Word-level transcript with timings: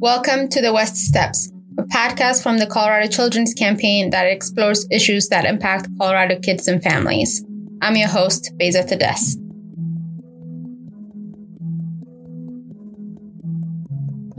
Welcome 0.00 0.48
to 0.48 0.62
the 0.62 0.72
West 0.72 0.96
Steps, 0.96 1.52
a 1.76 1.82
podcast 1.82 2.42
from 2.42 2.56
the 2.56 2.66
Colorado 2.66 3.06
Children's 3.06 3.52
Campaign 3.52 4.08
that 4.08 4.24
explores 4.24 4.86
issues 4.90 5.28
that 5.28 5.44
impact 5.44 5.88
Colorado 5.98 6.38
kids 6.38 6.68
and 6.68 6.82
families. 6.82 7.44
I'm 7.82 7.96
your 7.96 8.08
host, 8.08 8.50
Beza 8.56 8.82
Tedesque. 8.82 9.38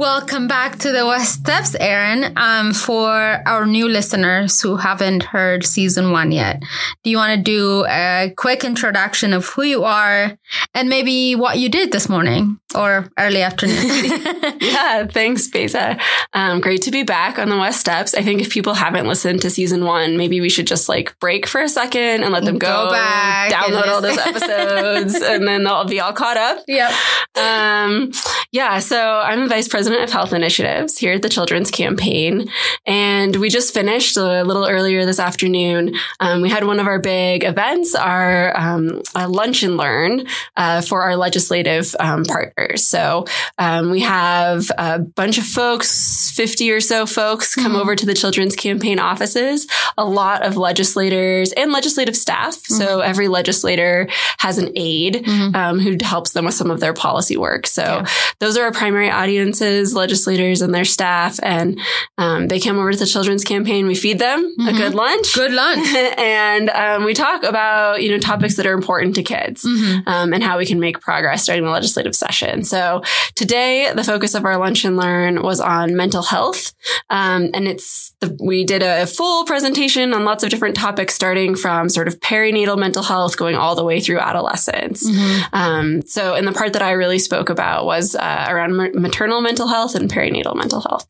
Welcome 0.02 0.48
back 0.48 0.79
to 0.79 0.92
the 0.92 1.06
West 1.06 1.42
Steps, 1.42 1.76
Erin. 1.76 2.33
Um, 2.36 2.74
for 2.74 3.12
our 3.46 3.68
new 3.68 3.88
listeners 3.88 4.60
who 4.60 4.76
haven't 4.76 5.22
heard 5.22 5.63
season 5.63 6.12
one 6.12 6.31
yet, 6.31 6.60
do 7.04 7.12
you 7.12 7.18
want 7.18 7.36
to 7.36 7.44
do 7.44 7.86
a 7.88 8.33
quick 8.36 8.64
introduction 8.64 9.32
of 9.32 9.46
who 9.46 9.62
you 9.62 9.83
are 9.83 10.36
and 10.74 10.90
maybe 10.90 11.36
what 11.36 11.60
you 11.60 11.69
did 11.69 11.92
this 11.92 12.10
morning 12.10 12.58
or 12.74 13.12
early 13.19 13.44
afternoon? 13.44 13.78
yeah, 14.60 15.06
thanks, 15.06 15.47
Beza. 15.50 16.00
Um, 16.34 16.62
great 16.62 16.82
to 16.82 16.91
be 16.91 17.04
back 17.04 17.38
on 17.38 17.49
the 17.49 17.60
West 17.60 17.80
Steps. 17.80 18.16
I 18.16 18.24
think 18.24 18.41
if 18.41 18.49
people 18.49 18.74
haven't 18.74 19.08
listened 19.08 19.44
to 19.44 19.52
season 19.52 19.86
one, 19.86 20.18
maybe 20.18 20.41
we 20.41 20.49
should 20.49 20.66
just 20.66 20.90
like 20.90 21.16
break 21.20 21.46
for 21.46 21.62
a 21.62 21.70
second 21.70 22.24
and 22.24 22.34
let 22.34 22.44
them 22.44 22.58
go, 22.58 22.86
Go 22.86 22.90
back 22.90 23.52
download 23.52 23.88
all 23.88 24.02
those 24.02 24.18
episodes, 24.18 25.16
and 25.22 25.48
then 25.48 25.63
they'll 25.63 25.86
be 25.86 25.99
all 25.99 26.13
caught 26.13 26.38
up. 26.38 26.63
yep. 26.68 26.91
Um, 27.36 28.12
yeah, 28.52 28.80
so 28.80 28.98
I'm 28.98 29.41
the 29.41 29.48
vice 29.48 29.68
president 29.68 29.91
of 30.00 30.12
health 30.12 30.34
initiatives 30.34 30.98
here 30.98 31.13
at 31.13 31.22
the 31.22 31.30
Children's 31.30 31.72
Campaign. 31.72 32.49
And 32.86 33.36
we 33.36 33.49
just 33.49 33.73
finished 33.73 34.18
a 34.18 34.44
little 34.44 34.68
earlier 34.68 35.05
this 35.05 35.20
afternoon. 35.20 35.95
Um, 36.20 36.41
we 36.41 36.49
had 36.49 36.66
one 36.66 36.80
of 36.80 36.88
our 36.88 36.99
big 36.99 37.44
events, 37.44 37.96
our 37.96 38.58
um, 38.58 39.02
a 39.16 39.27
lunch 39.27 39.63
and 39.63 39.77
learn 39.77 40.26
uh, 40.58 40.82
for 40.82 41.02
our 41.02 41.16
legislative 41.16 41.96
um, 41.99 42.23
partners. 42.26 42.85
So 42.85 43.26
um, 43.58 43.90
we 43.91 44.02
have 44.02 44.70
a 44.77 44.99
bunch 44.99 45.38
of 45.38 45.46
folks, 45.46 46.32
50 46.35 46.71
or 46.71 46.80
so 46.82 47.05
folks, 47.05 47.55
come 47.55 47.73
Mhm. 47.73 47.80
over 47.82 47.96
to 47.96 48.05
the 48.05 48.13
Children's 48.13 48.55
Campaign 48.55 48.99
offices, 48.99 49.68
a 49.98 50.05
lot 50.05 50.44
of 50.44 50.57
legislators 50.57 51.51
and 51.54 51.71
legislative 51.71 52.16
staff. 52.16 52.55
So 52.66 52.99
every 53.01 53.27
legislator 53.27 54.07
has 54.40 54.57
an 54.57 54.71
aide 54.76 55.23
Mhm. 55.26 55.55
um, 55.55 55.79
who 55.79 55.98
helps 56.01 56.32
them 56.32 56.46
with 56.46 56.54
some 56.55 56.70
of 56.71 56.79
their 56.79 56.94
policy 56.94 57.38
work. 57.38 57.66
So 57.68 57.82
Yeah. 57.84 58.05
those 58.40 58.57
are 58.57 58.63
our 58.66 58.71
primary 58.71 59.10
audiences, 59.10 59.62
legislators 59.94 60.62
and 60.62 60.74
their 60.74 60.86
staff. 60.86 61.40
And 61.44 61.80
um, 62.18 62.48
they 62.48 62.60
come 62.60 62.77
over 62.77 62.91
to 62.91 62.98
the 62.98 63.05
children's 63.05 63.44
campaign. 63.44 63.88
We 63.88 63.96
feed 63.96 64.19
them 64.19 64.39
a 64.59 64.63
Mhm. 64.72 64.78
good 64.78 64.94
lunch. 64.94 65.33
Good 65.36 65.52
lunch. 65.53 65.88
and 66.17 66.69
um, 66.69 67.03
we 67.05 67.13
talk 67.13 67.44
about, 67.44 68.02
you 68.02 68.09
know, 68.11 68.19
topics 68.19 68.55
that 68.55 68.66
are 68.66 68.73
important 68.73 69.16
to 69.16 69.23
kids. 69.23 69.63
Mhm. 69.63 70.08
Um, 70.08 70.33
and 70.33 70.44
how 70.44 70.58
we 70.58 70.66
can 70.66 70.80
make 70.80 71.00
progress 71.02 71.45
during 71.45 71.63
the 71.63 71.69
legislative 71.69 72.16
session. 72.16 72.63
So 72.63 73.02
today, 73.36 73.91
the 73.94 74.03
focus 74.03 74.36
of 74.36 74.45
our 74.45 74.58
lunch 74.58 74.86
and 74.86 74.97
learn 74.97 75.41
was 75.41 75.59
on 75.59 75.95
mental 75.95 76.23
health, 76.23 76.73
um, 77.09 77.50
and 77.53 77.67
it's 77.67 78.13
the, 78.19 78.38
we 78.39 78.63
did 78.66 78.83
a 78.83 79.06
full 79.08 79.45
presentation 79.45 80.13
on 80.13 80.25
lots 80.25 80.44
of 80.44 80.50
different 80.50 80.75
topics, 80.75 81.13
starting 81.16 81.56
from 81.56 81.89
sort 81.89 82.08
of 82.08 82.19
perinatal 82.19 82.78
mental 82.78 83.03
health, 83.03 83.38
going 83.38 83.56
all 83.56 83.75
the 83.75 83.83
way 83.83 84.00
through 84.00 84.19
adolescence. 84.19 85.09
Mhm. 85.09 85.44
Um, 85.53 86.02
so, 86.03 86.35
and 86.35 86.47
the 86.47 86.52
part 86.52 86.73
that 86.73 86.81
I 86.81 86.91
really 86.91 87.19
spoke 87.19 87.50
about 87.50 87.85
was 87.85 88.16
uh, 88.16 88.45
around 88.50 88.75
maternal 88.95 89.41
mental 89.41 89.60
health 89.67 89.95
and 89.95 90.11
perinatal 90.11 90.55
mental 90.55 90.81
health. 90.81 91.07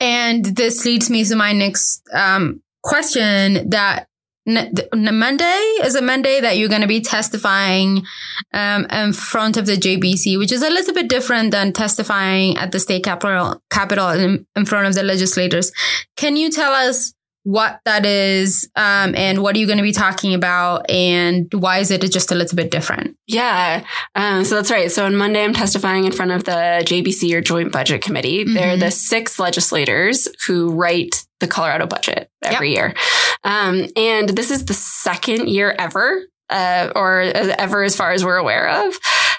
And 0.00 0.44
this 0.44 0.84
leads 0.84 1.10
me 1.10 1.24
to 1.24 1.36
my 1.36 1.52
next 1.52 2.02
um, 2.12 2.62
question 2.82 3.70
that 3.70 4.08
n- 4.46 4.74
n- 4.92 5.18
Monday 5.18 5.78
is 5.84 5.94
a 5.94 6.02
Monday 6.02 6.40
that 6.40 6.58
you're 6.58 6.68
going 6.68 6.82
to 6.82 6.88
be 6.88 7.00
testifying 7.00 8.04
um, 8.52 8.86
in 8.86 9.12
front 9.12 9.56
of 9.56 9.66
the 9.66 9.76
JBC, 9.76 10.38
which 10.38 10.52
is 10.52 10.62
a 10.62 10.70
little 10.70 10.94
bit 10.94 11.08
different 11.08 11.52
than 11.52 11.72
testifying 11.72 12.56
at 12.56 12.72
the 12.72 12.80
state 12.80 13.04
capitol, 13.04 13.62
capitol 13.70 14.08
in, 14.08 14.46
in 14.56 14.64
front 14.64 14.88
of 14.88 14.94
the 14.94 15.02
legislators. 15.02 15.72
Can 16.16 16.36
you 16.36 16.50
tell 16.50 16.72
us 16.72 17.14
what 17.44 17.80
that 17.84 18.06
is 18.06 18.68
um, 18.76 19.14
and 19.16 19.42
what 19.42 19.56
are 19.56 19.58
you 19.58 19.66
going 19.66 19.78
to 19.78 19.82
be 19.82 19.92
talking 19.92 20.32
about 20.34 20.88
and 20.90 21.52
why 21.52 21.78
is 21.78 21.90
it 21.90 22.00
just 22.12 22.30
a 22.30 22.34
little 22.34 22.56
bit 22.56 22.70
different? 22.70 23.16
Yeah. 23.26 23.84
Um, 24.14 24.44
so 24.44 24.54
that's 24.56 24.70
right. 24.70 24.90
So 24.90 25.04
on 25.06 25.16
Monday, 25.16 25.42
I'm 25.42 25.52
testifying 25.52 26.04
in 26.04 26.12
front 26.12 26.30
of 26.30 26.44
the 26.44 26.82
JBC 26.84 27.34
or 27.34 27.40
Joint 27.40 27.72
Budget 27.72 28.02
Committee. 28.02 28.44
They're 28.44 28.76
Mhm. 28.76 28.80
the 28.80 28.90
six 28.90 29.38
legislators 29.38 30.28
who 30.46 30.70
write 30.70 31.24
the 31.40 31.48
Colorado 31.48 31.86
budget 31.86 32.30
every 32.44 32.72
year. 32.74 32.94
Um, 33.42 33.88
and 33.96 34.28
this 34.28 34.50
is 34.52 34.64
the 34.66 34.74
second 34.74 35.48
year 35.48 35.74
ever, 35.78 36.22
uh, 36.50 36.90
or 36.94 37.20
ever 37.22 37.82
as 37.82 37.96
far 37.96 38.12
as 38.12 38.24
we're 38.24 38.36
aware 38.36 38.68
of, 38.86 38.96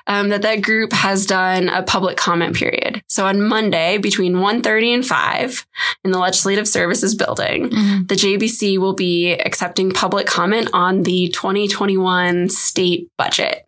um, 0.07 0.29
that 0.29 0.41
that 0.41 0.61
group 0.61 0.93
has 0.93 1.25
done 1.25 1.69
a 1.69 1.83
public 1.83 2.17
comment 2.17 2.55
period. 2.55 3.01
So 3.07 3.25
on 3.25 3.41
Monday, 3.41 3.97
between 3.97 4.35
1.30 4.35 4.93
and 4.93 5.05
5 5.05 5.65
in 6.03 6.11
the 6.11 6.19
Legislative 6.19 6.67
Services 6.67 7.15
Building, 7.15 7.69
the 8.07 8.15
JBC 8.15 8.77
will 8.77 8.93
be 8.93 9.33
accepting 9.33 9.91
public 9.91 10.27
comment 10.27 10.69
on 10.73 11.03
the 11.03 11.29
2021 11.29 12.49
state 12.49 13.09
budget. 13.17 13.67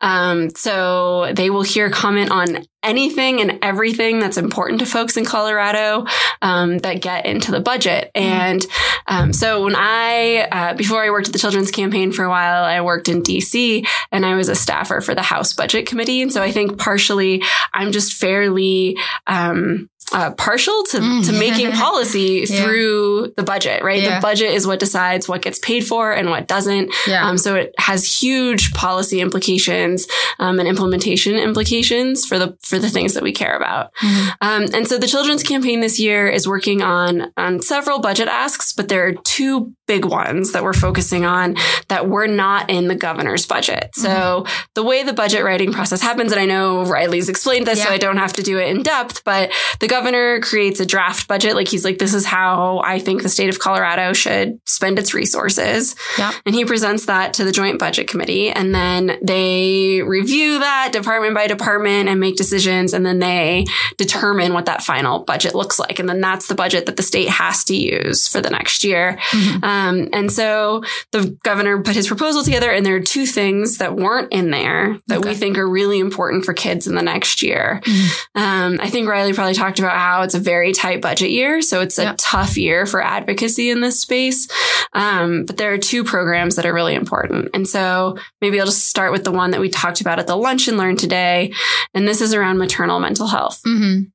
Um, 0.00 0.50
so 0.50 1.32
they 1.34 1.50
will 1.50 1.62
hear 1.62 1.90
comment 1.90 2.30
on 2.30 2.64
anything 2.82 3.40
and 3.40 3.58
everything 3.62 4.20
that's 4.20 4.36
important 4.36 4.78
to 4.78 4.86
folks 4.86 5.16
in 5.16 5.24
Colorado 5.24 6.06
um, 6.40 6.78
that 6.78 7.02
get 7.02 7.26
into 7.26 7.50
the 7.50 7.60
budget. 7.60 8.10
And 8.14 8.64
um, 9.08 9.32
so 9.32 9.64
when 9.64 9.74
I, 9.76 10.48
uh, 10.52 10.74
before 10.74 11.02
I 11.02 11.10
worked 11.10 11.26
at 11.26 11.32
the 11.32 11.38
Children's 11.38 11.70
Campaign 11.70 12.12
for 12.12 12.24
a 12.24 12.30
while, 12.30 12.64
I 12.64 12.80
worked 12.80 13.08
in 13.08 13.22
DC 13.22 13.86
and 14.12 14.24
I 14.24 14.36
was 14.36 14.48
a 14.48 14.54
staffer 14.54 15.00
for 15.00 15.14
the 15.14 15.22
House 15.22 15.52
Budget 15.52 15.86
Committee. 15.86 16.22
And 16.22 16.32
so 16.32 16.42
I 16.42 16.52
think 16.52 16.78
partially 16.78 17.42
I'm 17.74 17.90
just 17.90 18.12
fairly 18.12 18.96
um, 19.26 19.90
uh, 20.12 20.30
partial 20.32 20.82
to, 20.84 20.98
Mm. 20.98 21.26
to 21.26 21.32
making 21.32 21.72
policy 21.86 22.46
Yeah. 22.48 22.62
through 22.62 23.32
the 23.36 23.42
budget, 23.42 23.82
right? 23.82 24.02
Yeah. 24.02 24.16
The 24.16 24.20
budget 24.22 24.52
is 24.52 24.66
what 24.66 24.78
decides 24.78 25.28
what 25.28 25.42
gets 25.42 25.58
paid 25.58 25.86
for 25.86 26.12
and 26.12 26.30
what 26.30 26.46
doesn't. 26.46 26.92
Yeah. 27.06 27.26
Um, 27.28 27.38
so 27.38 27.56
it 27.56 27.74
has 27.78 28.20
huge 28.20 28.72
policy 28.72 29.20
implications 29.20 30.06
um, 30.38 30.58
and 30.60 30.68
implementation 30.68 31.34
implications 31.36 32.24
for 32.24 32.38
the 32.38 32.56
for 32.62 32.78
the 32.78 32.88
things 32.88 33.14
that 33.14 33.22
we 33.22 33.32
care 33.32 33.56
about. 33.56 33.92
Mhm. 34.02 34.30
Um, 34.40 34.62
and 34.74 34.86
so 34.88 34.96
the 34.98 35.06
children's 35.08 35.42
campaign 35.42 35.80
this 35.80 35.98
year 35.98 36.28
is 36.28 36.46
working 36.46 36.82
on 36.82 37.32
on 37.36 37.60
several 37.60 37.98
budget 37.98 38.28
asks, 38.28 38.72
but 38.72 38.88
there 38.88 39.06
are 39.06 39.12
two 39.24 39.72
big 39.86 40.04
ones 40.04 40.52
that 40.52 40.62
we're 40.64 40.72
focusing 40.72 41.24
on 41.24 41.56
that 41.88 42.08
were 42.08 42.26
not 42.26 42.68
in 42.70 42.88
the 42.88 42.94
governor's 42.94 43.46
budget. 43.46 43.90
So 43.94 44.44
the 44.74 44.82
way 44.82 45.02
the 45.04 45.12
budget 45.12 45.44
writing 45.44 45.72
process 45.72 46.00
happens, 46.00 46.32
and 46.32 46.40
I 46.40 46.44
know 46.46 46.84
Riley's 46.84 47.28
explained 47.28 47.66
this, 47.66 47.82
so 47.82 47.88
I 47.88 47.96
don't 47.98 48.16
have 48.18 48.32
to 48.34 48.42
do 48.42 48.58
it 48.58 48.68
in 48.68 48.82
depth, 48.82 49.22
but 49.24 49.50
the 49.80 49.86
governor 49.96 50.40
creates 50.40 50.78
a 50.80 50.86
draft 50.86 51.26
budget. 51.26 51.54
Like 51.54 51.68
he's 51.68 51.84
like, 51.84 51.98
this 51.98 52.12
is 52.12 52.26
how 52.26 52.80
I 52.84 52.98
think 52.98 53.22
the 53.22 53.28
state 53.28 53.48
of 53.48 53.58
Colorado 53.58 54.12
should 54.12 54.58
spend 54.66 54.98
its 54.98 55.14
resources. 55.14 55.96
Yeah. 56.18 56.32
And 56.44 56.54
he 56.54 56.64
presents 56.64 57.06
that 57.06 57.34
to 57.34 57.44
the 57.44 57.52
joint 57.52 57.78
budget 57.78 58.08
committee. 58.08 58.50
And 58.50 58.74
then 58.74 59.18
they 59.22 60.02
review 60.02 60.58
that 60.58 60.90
department 60.92 61.34
by 61.34 61.46
department 61.46 62.08
and 62.08 62.20
make 62.20 62.36
decisions. 62.36 62.92
And 62.92 63.06
then 63.06 63.20
they 63.20 63.64
determine 63.96 64.52
what 64.52 64.66
that 64.66 64.82
final 64.82 65.24
budget 65.24 65.54
looks 65.54 65.78
like. 65.78 65.98
And 65.98 66.08
then 66.08 66.20
that's 66.20 66.46
the 66.46 66.54
budget 66.54 66.86
that 66.86 66.96
the 66.96 67.02
state 67.02 67.28
has 67.28 67.64
to 67.64 67.74
use 67.74 68.28
for 68.28 68.40
the 68.40 68.50
next 68.50 68.84
year. 68.84 69.18
Mhm. 69.30 69.64
Um, 69.64 70.08
and 70.12 70.30
so 70.30 70.82
the 71.12 71.38
governor 71.42 71.82
put 71.82 71.94
his 71.94 72.06
proposal 72.06 72.42
together, 72.42 72.70
and 72.70 72.84
there 72.84 72.96
are 72.96 73.00
two 73.00 73.24
things 73.26 73.78
that 73.78 73.96
weren't 73.96 74.32
in 74.32 74.50
there 74.50 74.98
that 75.06 75.24
we 75.24 75.34
think 75.34 75.56
are 75.56 75.68
really 75.68 75.98
important 75.98 76.44
for 76.44 76.52
kids 76.52 76.86
in 76.86 76.94
the 76.94 77.02
next 77.02 77.42
year. 77.42 77.80
Mhm. 77.84 78.08
Um, 78.34 78.80
I 78.82 78.90
think 78.90 79.08
Riley 79.08 79.32
probably 79.32 79.54
talked 79.54 79.78
about 79.78 79.85
how 79.88 80.22
it's 80.22 80.34
a 80.34 80.38
very 80.38 80.72
tight 80.72 81.00
budget 81.00 81.30
year, 81.30 81.60
so 81.62 81.80
it's 81.80 81.98
a 81.98 82.02
Yeah. 82.02 82.14
tough 82.18 82.56
year 82.56 82.86
for 82.86 83.02
advocacy 83.02 83.70
in 83.70 83.80
this 83.80 84.00
space. 84.00 84.48
Um, 84.92 85.44
but 85.44 85.56
there 85.56 85.72
are 85.72 85.78
two 85.78 86.04
programs 86.04 86.56
that 86.56 86.66
are 86.66 86.72
really 86.74 86.94
important, 86.94 87.50
and 87.54 87.66
so 87.68 88.16
maybe 88.40 88.58
I'll 88.60 88.66
just 88.66 88.88
start 88.88 89.12
with 89.12 89.24
the 89.24 89.32
one 89.32 89.50
that 89.50 89.60
we 89.60 89.68
talked 89.68 90.00
about 90.00 90.18
at 90.18 90.26
the 90.26 90.36
lunch 90.36 90.68
and 90.68 90.76
learn 90.76 90.96
today, 90.96 91.52
and 91.94 92.06
this 92.06 92.20
is 92.20 92.32
around 92.34 92.58
maternal 92.58 93.00
mental 93.00 93.26
health. 93.26 93.60
Mhm. 93.66 94.06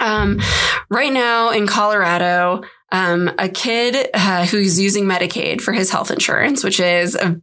Um, 0.00 0.40
right 0.90 1.12
now 1.12 1.50
in 1.50 1.66
Colorado, 1.68 2.62
um, 2.90 3.30
a 3.38 3.48
kid 3.48 4.08
uh, 4.12 4.44
who's 4.46 4.80
using 4.80 5.04
Medicaid 5.04 5.60
for 5.60 5.72
his 5.72 5.90
health 5.90 6.10
insurance, 6.10 6.64
which 6.64 6.80
is 6.80 7.14
a, 7.14 7.36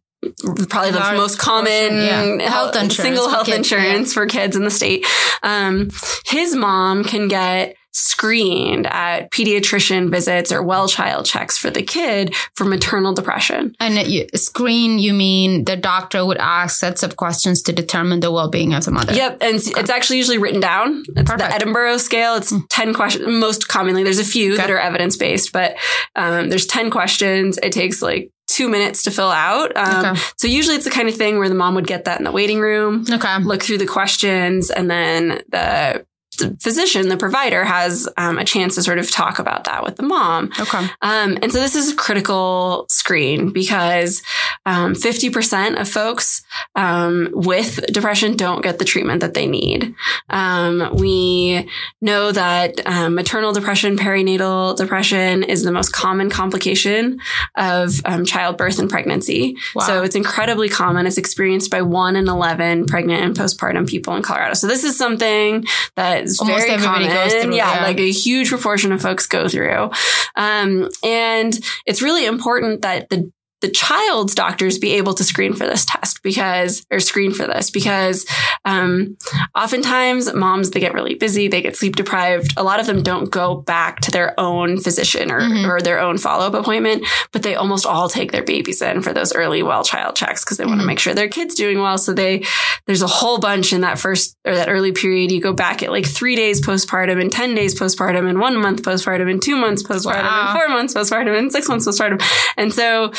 probably 0.69 0.91
the 0.91 1.00
Large 1.00 1.18
most 1.18 1.39
common 1.39 1.97
yeah. 1.97 2.50
Health 2.50 2.75
insurance 2.75 2.97
single 2.97 3.29
health 3.29 3.47
kids, 3.47 3.57
insurance 3.57 4.13
for 4.13 4.25
kids 4.27 4.56
in 4.56 4.63
the 4.63 4.71
state. 4.71 5.06
Um, 5.44 5.89
his 6.25 6.56
mom 6.56 7.03
can 7.03 7.27
get 7.27 7.75
screened 7.94 8.88
at 8.88 9.29
pediatrician 9.31 10.09
visits 10.09 10.51
or 10.51 10.63
well 10.63 10.88
child 10.88 11.25
checks 11.25 11.57
for 11.57 11.69
the 11.69 11.81
kid 11.81 12.33
for 12.56 12.63
maternal 12.63 13.13
depression. 13.13 13.75
And 13.81 14.07
you, 14.07 14.27
screen, 14.33 14.97
you 14.97 15.13
mean 15.13 15.65
the 15.65 15.75
doctor 15.75 16.25
would 16.25 16.38
ask 16.38 16.79
sets 16.79 17.03
of 17.03 17.17
questions 17.17 17.62
to 17.63 17.74
determine 17.74 18.21
the 18.21 18.31
well-being 18.31 18.74
of 18.74 18.85
the 18.85 18.91
mother. 18.91 19.13
Yep, 19.13 19.39
and 19.41 19.56
it's, 19.56 19.67
it's 19.75 19.89
actually 19.89 20.17
usually 20.17 20.38
written 20.38 20.62
down. 20.62 21.03
It's 21.09 21.29
Perfect. 21.29 21.39
the 21.39 21.53
Edinburgh 21.53 21.97
scale. 21.97 22.35
It's 22.35 22.53
ten 22.69 22.94
questions. 22.94 23.27
Most 23.27 23.67
commonly, 23.67 24.03
there's 24.03 24.19
a 24.19 24.24
few 24.24 24.56
that 24.56 24.71
are 24.71 24.79
evidence 24.79 25.17
based, 25.17 25.51
but 25.51 25.75
um, 26.15 26.50
there's 26.50 26.67
ten 26.67 26.91
questions. 26.91 27.57
It 27.62 27.74
takes 27.74 28.01
like 28.01 28.31
two 28.53 28.68
minutes 28.69 29.03
to 29.03 29.12
fill 29.12 29.31
out. 29.31 29.75
Um, 29.75 30.06
Okay. 30.06 30.21
So 30.38 30.48
usually, 30.48 30.75
it's 30.75 30.86
the 30.86 30.92
kind 30.92 31.07
of 31.09 31.15
thing 31.15 31.38
where 31.39 31.50
the 31.50 31.56
mom 31.56 31.75
would 31.75 31.88
get 31.88 32.06
that 32.06 32.18
in 32.19 32.24
the 32.25 32.31
waiting 32.31 32.59
room, 32.59 33.06
Okay. 33.09 33.38
look 33.44 33.62
through 33.63 33.77
the 33.80 33.86
questions, 33.88 34.69
and 34.69 34.89
then 34.89 35.42
the 35.50 36.06
the 36.41 36.57
physician, 36.59 37.09
the 37.09 37.17
provider, 37.17 37.63
has 37.63 38.07
um, 38.17 38.38
a 38.38 38.45
chance 38.45 38.75
to 38.75 38.83
sort 38.83 38.97
of 38.97 39.09
talk 39.09 39.39
about 39.39 39.65
that 39.65 39.83
with 39.83 39.95
the 39.95 40.03
mom. 40.03 40.51
Okay. 40.59 40.85
Um, 41.01 41.38
and 41.41 41.51
so 41.51 41.59
this 41.59 41.75
is 41.75 41.91
a 41.91 41.95
critical 41.95 42.85
screen 42.89 43.51
because 43.51 44.21
um, 44.65 44.93
50% 44.93 45.79
of 45.79 45.88
folks 45.88 46.43
um, 46.75 47.29
with 47.31 47.85
depression 47.91 48.35
don't 48.35 48.61
get 48.61 48.79
the 48.79 48.85
treatment 48.85 49.21
that 49.21 49.33
they 49.33 49.47
need. 49.47 49.93
Um, 50.29 50.95
we 50.95 51.69
know 52.01 52.31
that 52.31 52.85
um, 52.85 53.15
maternal 53.15 53.53
depression, 53.53 53.97
perinatal 53.97 54.75
depression 54.77 55.43
is 55.43 55.63
the 55.63 55.71
most 55.71 55.93
common 55.93 56.29
complication 56.29 57.19
of 57.55 58.01
um, 58.05 58.25
childbirth 58.25 58.79
and 58.79 58.89
pregnancy. 58.89 59.57
Wow. 59.75 59.85
So 59.85 60.03
it's 60.03 60.15
incredibly 60.15 60.69
common. 60.69 61.05
It's 61.07 61.17
experienced 61.17 61.71
by 61.71 61.81
one 61.81 62.15
in 62.15 62.27
11 62.27 62.85
pregnant 62.85 63.23
and 63.23 63.35
postpartum 63.35 63.88
people 63.88 64.15
in 64.15 64.23
Colorado. 64.23 64.53
So 64.53 64.67
this 64.67 64.83
is 64.83 64.97
something 64.97 65.65
that 65.95 66.27
is 66.31 66.39
Almost 66.39 66.60
very 66.60 66.72
everybody 66.72 67.06
common. 67.07 67.30
goes 67.30 67.44
through, 67.44 67.56
yeah, 67.56 67.75
yeah. 67.75 67.83
like 67.83 68.00
a 68.00 68.12
huge 68.12 68.50
proportion 68.50 68.92
of 68.92 69.01
folks 69.01 69.28
go 69.28 69.48
through. 69.48 69.92
Um, 70.36 70.89
and 71.04 71.57
it's 71.86 72.01
really 72.01 72.25
important 72.25 72.81
that 72.81 73.10
the 73.10 73.31
the 73.62 73.69
child's 73.69 74.36
doctors 74.36 74.78
be 74.80 74.94
able 74.94 75.13
to 75.13 75.24
screen 75.24 75.54
for 75.54 75.66
this 75.66 75.86
test 75.86 76.22
because 76.24 76.86
or 76.92 77.00
screen 77.00 77.31
for 77.34 77.48
this 77.48 77.69
because 77.69 78.25
um, 78.66 79.16
oftentimes 79.56 80.34
moms 80.34 80.72
they 80.72 80.80
get 80.80 80.94
really 80.94 81.16
busy 81.16 81.48
they 81.48 81.62
get 81.62 81.75
sleep 81.78 81.96
deprived. 81.96 82.54
A 82.58 82.63
lot 82.63 82.80
of 82.80 82.86
them 82.88 83.04
don't 83.04 83.30
go 83.30 83.56
back 83.56 84.00
to 84.02 84.12
their 84.12 84.38
own 84.40 84.80
physician 84.80 85.31
or, 85.31 85.40
Mhm. 85.42 85.68
or 85.68 85.81
their 85.81 86.00
own 86.00 86.18
follow-up 86.18 86.54
appointment 86.54 87.06
but 87.31 87.44
they 87.44 87.56
almost 87.56 87.86
all 87.86 88.10
take 88.10 88.31
their 88.31 88.44
babies 88.44 88.81
in 88.81 89.02
for 89.02 89.13
those 89.13 89.34
early 89.34 89.63
well 89.63 89.84
child 89.84 90.16
checks 90.16 90.44
because 90.44 90.58
they 90.58 90.66
want 90.66 90.80
to 90.81 90.86
make 90.88 91.00
sure 91.00 91.13
their 91.13 91.30
kids 91.30 91.56
doing 91.56 91.80
well. 91.81 91.98
So 91.98 92.13
they 92.13 92.44
there's 92.88 93.02
a 93.02 93.08
whole 93.08 93.40
bunch 93.40 93.74
in 93.74 93.81
that 93.81 94.00
first 94.00 94.36
or 94.46 94.56
that 94.56 94.69
early 94.69 94.92
period. 94.92 95.31
You 95.31 95.42
go 95.42 95.54
back 95.54 95.84
at 95.84 95.92
like 95.92 96.06
three 96.06 96.36
days 96.36 96.62
postpartum 96.66 97.22
and 97.22 97.31
10 97.31 97.56
days 97.56 97.80
postpartum 97.80 98.28
and 98.30 98.40
one 98.40 98.58
month 98.60 98.81
postpartum 98.84 99.30
and 99.30 99.42
two 99.42 99.56
months 99.56 99.84
postpartum 99.84 100.24
Wow. 100.24 100.50
and 100.52 100.60
four 100.60 100.69
months 100.69 100.94
postpartum 100.94 101.38
and 101.38 101.52
six 101.52 101.68
months 101.69 101.88
postpartum. 101.88 102.22
And 102.58 102.74
so 102.74 103.12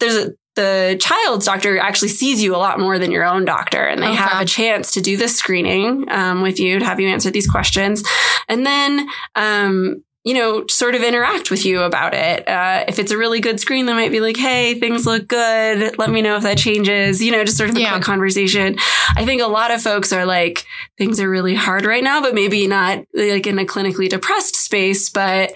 there's 0.00 0.16
a 0.26 0.32
the 0.56 0.96
child's 1.00 1.46
doctor 1.46 1.78
actually 1.78 2.08
sees 2.08 2.42
you 2.42 2.52
a 2.52 2.58
lot 2.58 2.80
more 2.80 2.98
than 2.98 3.12
your 3.12 3.24
own 3.24 3.44
doctor, 3.44 3.84
and 3.84 4.02
they 4.02 4.06
Okay. 4.08 4.16
have 4.16 4.42
a 4.42 4.44
chance 4.44 4.90
to 4.94 5.00
do 5.00 5.16
this 5.16 5.36
screening 5.36 6.10
um, 6.10 6.42
with 6.42 6.58
you 6.58 6.80
to 6.80 6.84
have 6.84 6.98
you 6.98 7.06
answer 7.08 7.30
these 7.30 7.46
questions, 7.48 8.02
and 8.48 8.66
then 8.66 9.08
um, 9.36 10.02
you 10.24 10.34
know 10.34 10.66
sort 10.66 10.96
of 10.96 11.02
interact 11.04 11.52
with 11.52 11.64
you 11.64 11.82
about 11.82 12.12
it. 12.12 12.46
Uh, 12.48 12.84
if 12.88 12.98
it's 12.98 13.12
a 13.12 13.16
really 13.16 13.38
good 13.40 13.60
screen, 13.60 13.86
they 13.86 13.92
might 13.92 14.10
be 14.10 14.18
like, 14.18 14.36
"Hey, 14.36 14.74
things 14.80 15.06
look 15.06 15.28
good. 15.28 15.96
Let 15.96 16.10
me 16.10 16.22
know 16.22 16.34
if 16.34 16.42
that 16.42 16.58
changes." 16.58 17.22
You 17.22 17.30
know, 17.30 17.44
just 17.44 17.56
sort 17.56 17.70
of 17.70 17.76
a 17.76 17.80
Yeah. 17.80 17.92
quick 17.92 18.02
conversation. 18.02 18.76
I 19.16 19.24
think 19.24 19.40
a 19.40 19.46
lot 19.46 19.70
of 19.70 19.80
folks 19.80 20.12
are 20.12 20.26
like, 20.26 20.64
"Things 20.98 21.20
are 21.20 21.30
really 21.30 21.54
hard 21.54 21.86
right 21.86 22.02
now," 22.02 22.20
but 22.20 22.34
maybe 22.34 22.66
not 22.66 23.04
like 23.14 23.46
in 23.46 23.60
a 23.60 23.64
clinically 23.64 24.08
depressed 24.08 24.56
space, 24.56 25.08
but 25.08 25.52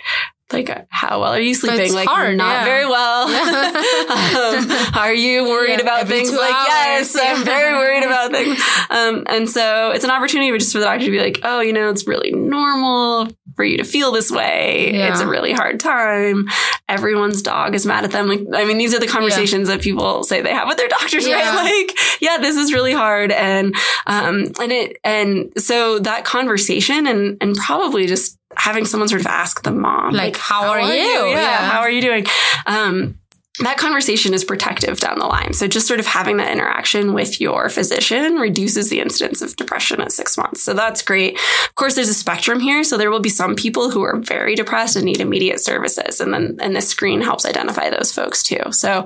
like 0.53 0.87
how 0.91 1.21
well 1.21 1.33
are 1.33 1.41
you 1.41 1.55
sleeping? 1.55 1.81
It's 1.81 1.95
like 1.95 2.09
hard, 2.09 2.37
not 2.37 2.51
yeah. 2.53 2.65
very 2.65 2.87
well. 2.87 3.29
Yeah. 3.33 4.89
um, 4.93 4.97
are 4.99 5.13
you 5.15 5.45
worried 5.45 5.71
Yeah, 5.79 5.83
about 5.83 6.09
things? 6.09 6.33
like 6.33 6.55
hours, 6.55 7.15
yes 7.15 7.17
i'm 7.17 7.45
very 7.45 7.75
worried 7.77 8.05
about 8.05 8.31
things. 8.31 8.59
Um, 8.91 9.25
and 9.29 9.49
so 9.49 9.91
it's 9.91 10.05
an 10.05 10.11
opportunity 10.11 10.57
just 10.59 10.73
for 10.73 10.79
the 10.79 10.85
doctor 10.85 11.05
to 11.07 11.11
be 11.11 11.19
like 11.21 11.41
oh 11.43 11.61
you 11.61 11.73
know 11.73 11.89
it's 11.91 12.07
really 12.07 12.31
normal 12.33 13.29
for 13.57 13.65
you 13.65 13.77
to 13.79 13.85
feel 13.85 14.13
this 14.13 14.31
way 14.31 14.93
Yeah. 14.95 15.11
it's 15.13 15.21
a 15.21 15.27
really 15.29 15.53
hard 15.53 15.81
time 15.81 16.49
everyone's 16.89 17.43
dog 17.43 17.75
is 17.75 17.87
mad 17.87 18.05
at 18.05 18.11
them 18.13 18.29
like 18.29 18.41
i 18.55 18.65
mean 18.65 18.79
these 18.79 18.95
are 18.95 19.01
the 19.01 19.07
conversations 19.07 19.69
that 19.69 19.81
people 19.81 20.25
say 20.25 20.41
they 20.43 20.53
have 20.55 20.69
with 20.69 20.77
their 20.79 20.89
doctors 20.89 21.27
Yeah. 21.27 21.55
right 21.57 21.87
like 21.89 21.99
yeah 22.21 22.39
this 22.39 22.57
is 22.57 22.73
really 22.73 22.93
hard 22.93 23.31
and 23.33 23.75
um 24.07 24.47
and 24.61 24.73
it 24.73 24.97
and 25.05 25.53
so 25.59 25.99
that 26.01 26.25
conversation 26.25 27.07
and 27.07 27.37
and 27.41 27.57
probably 27.57 28.07
just 28.07 28.39
having 28.57 28.85
someone 28.85 29.09
sort 29.09 29.21
of 29.23 29.27
ask 29.27 29.63
the 29.63 29.71
mom 29.71 30.13
Like, 30.13 30.37
how 30.37 30.69
are 30.69 30.81
you? 30.83 30.89
Yeah, 30.89 31.31
Yeah. 31.31 31.71
how 31.71 31.81
are 31.81 31.91
you 31.91 32.03
doing 32.03 32.27
um 32.67 33.19
that 33.59 33.77
conversation 33.77 34.33
is 34.33 34.45
protective 34.45 34.99
down 34.99 35.19
the 35.19 35.27
line. 35.27 35.53
So 35.53 35.69
just 35.69 35.87
sort 35.87 36.01
of 36.01 36.07
having 36.07 36.39
that 36.39 36.51
interaction 36.51 37.13
with 37.13 37.39
your 37.39 37.69
physician 37.69 38.37
reduces 38.37 38.89
the 38.89 39.01
incidence 39.01 39.43
of 39.43 39.57
depression 39.57 40.01
at 40.01 40.11
six 40.11 40.39
months. 40.39 40.63
So 40.63 40.73
that's 40.73 41.03
great. 41.03 41.35
Of 41.35 41.75
course, 41.75 41.95
there's 41.95 42.09
a 42.09 42.15
spectrum 42.15 42.61
here. 42.61 42.83
So 42.83 42.97
there 42.97 43.11
will 43.11 43.21
be 43.21 43.29
some 43.29 43.55
people 43.55 43.91
who 43.91 44.03
are 44.03 44.19
very 44.19 44.55
depressed 44.55 44.97
and 44.97 45.05
need 45.05 45.21
immediate 45.21 45.61
services. 45.61 46.19
And 46.19 46.33
then, 46.33 46.57
and 46.61 46.75
this 46.75 46.89
screen 46.89 47.21
helps 47.21 47.45
identify 47.45 47.91
those 47.91 48.11
folks 48.11 48.43
too. 48.43 48.63
So, 48.71 49.05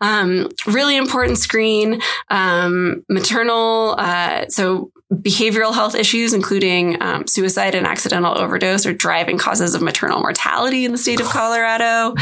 um, 0.00 0.48
really 0.66 0.96
important 0.96 1.38
screen, 1.38 2.00
um, 2.30 3.04
maternal, 3.08 3.96
uh, 3.98 4.46
so 4.48 4.92
behavioral 5.12 5.72
health 5.72 5.94
issues, 5.94 6.34
including 6.34 7.00
um, 7.00 7.26
suicide 7.26 7.74
and 7.74 7.86
accidental 7.86 8.36
overdose, 8.36 8.84
are 8.84 8.92
driving 8.92 9.38
causes 9.38 9.74
of 9.74 9.80
maternal 9.80 10.20
mortality 10.20 10.84
in 10.84 10.92
the 10.92 10.98
state 10.98 11.18
of 11.18 11.26
Colorado. 11.26 12.14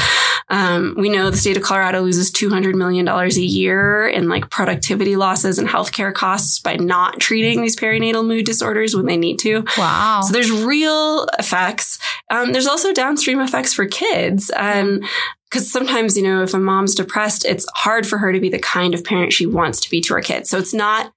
Um, 0.49 0.95
we 0.97 1.09
know 1.09 1.29
the 1.29 1.37
state 1.37 1.57
of 1.57 1.65
Colorado 1.65 2.01
loses 2.03 2.31
$200 2.31 2.75
million 2.75 3.09
a 3.09 3.29
year 3.29 4.07
in 4.07 4.29
like 4.29 4.51
productivity 4.51 5.17
losses 5.17 5.59
and 5.59 5.69
healthcare 5.69 6.15
costs 6.15 6.61
by 6.61 6.77
not 6.77 7.19
treating 7.19 7.61
these 7.61 7.77
perinatal 7.77 8.25
mood 8.25 8.47
disorders 8.47 8.95
when 8.95 9.07
they 9.07 9.17
need 9.17 9.41
to. 9.41 9.65
Wow. 9.77 10.21
So 10.23 10.33
there's 10.33 10.53
real 10.53 11.27
effects. 11.41 11.99
Um, 12.31 12.53
there's 12.53 12.69
also 12.69 12.93
downstream 12.93 13.41
effects 13.41 13.75
for 13.75 13.87
kids. 13.87 14.51
And 14.51 15.05
because 15.51 15.71
sometimes, 15.71 16.17
you 16.17 16.23
know, 16.23 16.43
if 16.43 16.55
a 16.55 16.59
mom's 16.59 16.95
depressed, 16.95 17.45
it's 17.45 17.67
hard 17.75 18.07
for 18.07 18.19
her 18.19 18.33
to 18.33 18.41
be 18.41 18.49
the 18.49 18.59
kind 18.59 18.95
of 18.95 19.03
parent 19.03 19.33
she 19.33 19.47
wants 19.47 19.81
to 19.81 19.91
be 19.91 20.01
to 20.03 20.15
her 20.15 20.21
kids. 20.21 20.51
So 20.51 20.59
it's 20.59 20.75
not 20.75 21.13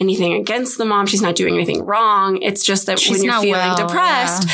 anything 0.00 0.34
against 0.34 0.78
the 0.78 0.84
mom. 0.84 1.06
She's 1.06 1.22
not 1.22 1.36
doing 1.36 1.54
anything 1.54 1.84
wrong. 1.84 2.42
It's 2.42 2.64
just 2.64 2.86
that 2.86 2.98
She's 2.98 3.12
when 3.12 3.24
you're 3.24 3.40
feeling 3.40 3.52
well, 3.52 3.76
depressed, 3.76 4.48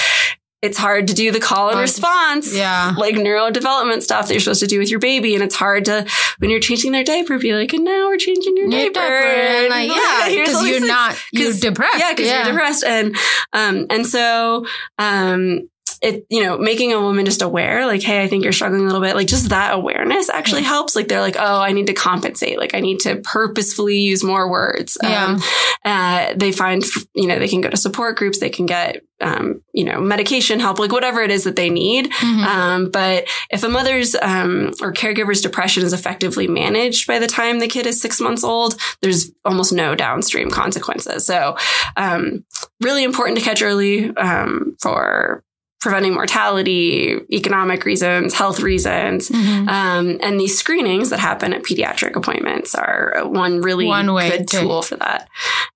it's 0.63 0.77
hard 0.77 1.07
to 1.07 1.15
do 1.15 1.31
the 1.33 1.41
call 1.41 1.71
and 1.71 1.81
response. 1.81 2.55
Yeah. 2.55 2.95
Like 2.97 3.15
neurodevelopment 3.15 4.03
stuff 4.03 4.29
that 4.29 4.35
you're 4.35 4.41
supposed 4.41 4.61
to 4.61 4.67
do 4.67 4.79
with 4.79 4.91
your 4.91 5.01
baby. 5.01 5.35
And 5.35 5.43
it's 5.43 5.55
hard 5.55 5.87
to, 5.87 6.07
when 6.39 6.51
you're 6.51 6.61
changing 6.61 6.93
their 6.93 7.05
diaper, 7.05 7.39
be 7.39 7.55
like, 7.55 7.73
and 7.73 7.85
now 7.85 8.09
we're 8.09 8.19
changing 8.19 8.57
your 8.59 8.69
Your 8.69 8.93
diaper. 8.93 9.01
and 9.01 9.69
like, 9.71 9.89
yeah, 9.89 10.29
here's 10.29 10.49
because 10.51 10.69
you're 10.69 10.87
not 10.87 11.17
you're 11.33 11.53
depressed. 11.61 11.99
Yeah, 11.99 12.13
because 12.13 12.31
you're 12.31 12.45
depressed. 12.45 12.85
And 12.85 13.17
um, 13.55 13.87
and 13.89 14.07
so 14.07 14.67
um 14.99 15.69
it, 16.03 16.27
you 16.31 16.43
know, 16.43 16.57
making 16.57 16.93
a 16.93 17.01
woman 17.01 17.27
just 17.27 17.43
aware, 17.43 17.87
like, 17.87 18.03
hey, 18.03 18.23
I 18.23 18.27
think 18.27 18.43
you're 18.43 18.53
struggling 18.53 18.83
a 18.83 18.87
little 18.87 19.03
bit, 19.03 19.17
like 19.17 19.27
just 19.27 19.51
that 19.51 19.75
awareness 19.75 20.31
actually 20.31 20.63
helps. 20.63 20.97
Like 20.97 21.09
they're 21.09 21.21
like, 21.21 21.37
oh, 21.39 21.61
I 21.61 21.73
need 21.73 21.89
to 21.89 21.93
compensate. 21.93 22.59
Like 22.59 22.75
I 22.75 22.81
need 22.81 23.01
to 23.01 23.17
purposefully 23.17 23.99
use 23.99 24.25
more 24.25 24.51
words. 24.51 24.97
Yeah. 25.03 25.25
Um, 25.25 25.43
uh, 25.85 26.35
they 26.37 26.53
find, 26.53 26.83
you 27.15 27.27
know, 27.27 27.39
they 27.39 27.49
can 27.49 27.61
go 27.61 27.69
to 27.69 27.77
support 27.77 28.17
groups, 28.17 28.39
they 28.39 28.49
can 28.49 28.65
get, 28.67 29.03
um, 29.21 29.63
you 29.75 29.85
know, 29.85 30.01
medication 30.01 30.59
help, 30.59 30.79
like 30.79 30.93
whatever 30.93 31.21
it 31.21 31.31
is 31.31 31.45
that 31.45 31.57
they 31.57 31.69
need. 31.69 32.11
Mhm. 32.11 32.45
Um, 32.45 32.91
but 32.91 33.29
if 33.51 33.63
a 33.63 33.69
mother's 33.69 34.15
um, 34.23 34.73
or 34.81 34.93
caregiver's 34.93 35.43
depression 35.43 35.83
is 35.85 35.93
effectively 35.93 36.49
managed 36.49 37.07
by 37.07 37.19
the 37.19 37.27
time 37.27 37.59
the 37.59 37.69
kid 37.69 37.87
is 37.87 38.01
six 38.01 38.21
months 38.21 38.43
old, 38.43 38.81
there's 39.03 39.31
almost 39.45 39.73
no 39.73 39.95
downstream 39.95 40.51
consequences. 40.51 41.27
So, 41.27 41.57
um, 41.99 42.45
really 42.81 43.05
important 43.05 43.39
to 43.39 43.45
catch 43.45 43.63
early 43.63 44.15
um, 44.17 44.77
for 44.81 45.45
preventing 45.81 46.13
mortality, 46.15 47.19
economic 47.33 47.85
reasons, 47.87 48.35
health 48.35 48.61
reasons. 48.61 49.31
Mhm. 49.31 49.69
Um, 49.69 50.19
and 50.23 50.39
these 50.39 50.57
screenings 50.57 51.09
that 51.11 51.19
happen 51.19 51.55
at 51.55 51.63
pediatric 51.63 52.17
appointments 52.17 52.75
are 52.75 53.23
one 53.25 53.63
really 53.63 53.87
One 53.87 54.13
way 54.13 54.29
good 54.31 54.49
to- 54.49 54.61
tool 54.61 54.83
for 54.83 54.97
that. 54.97 55.29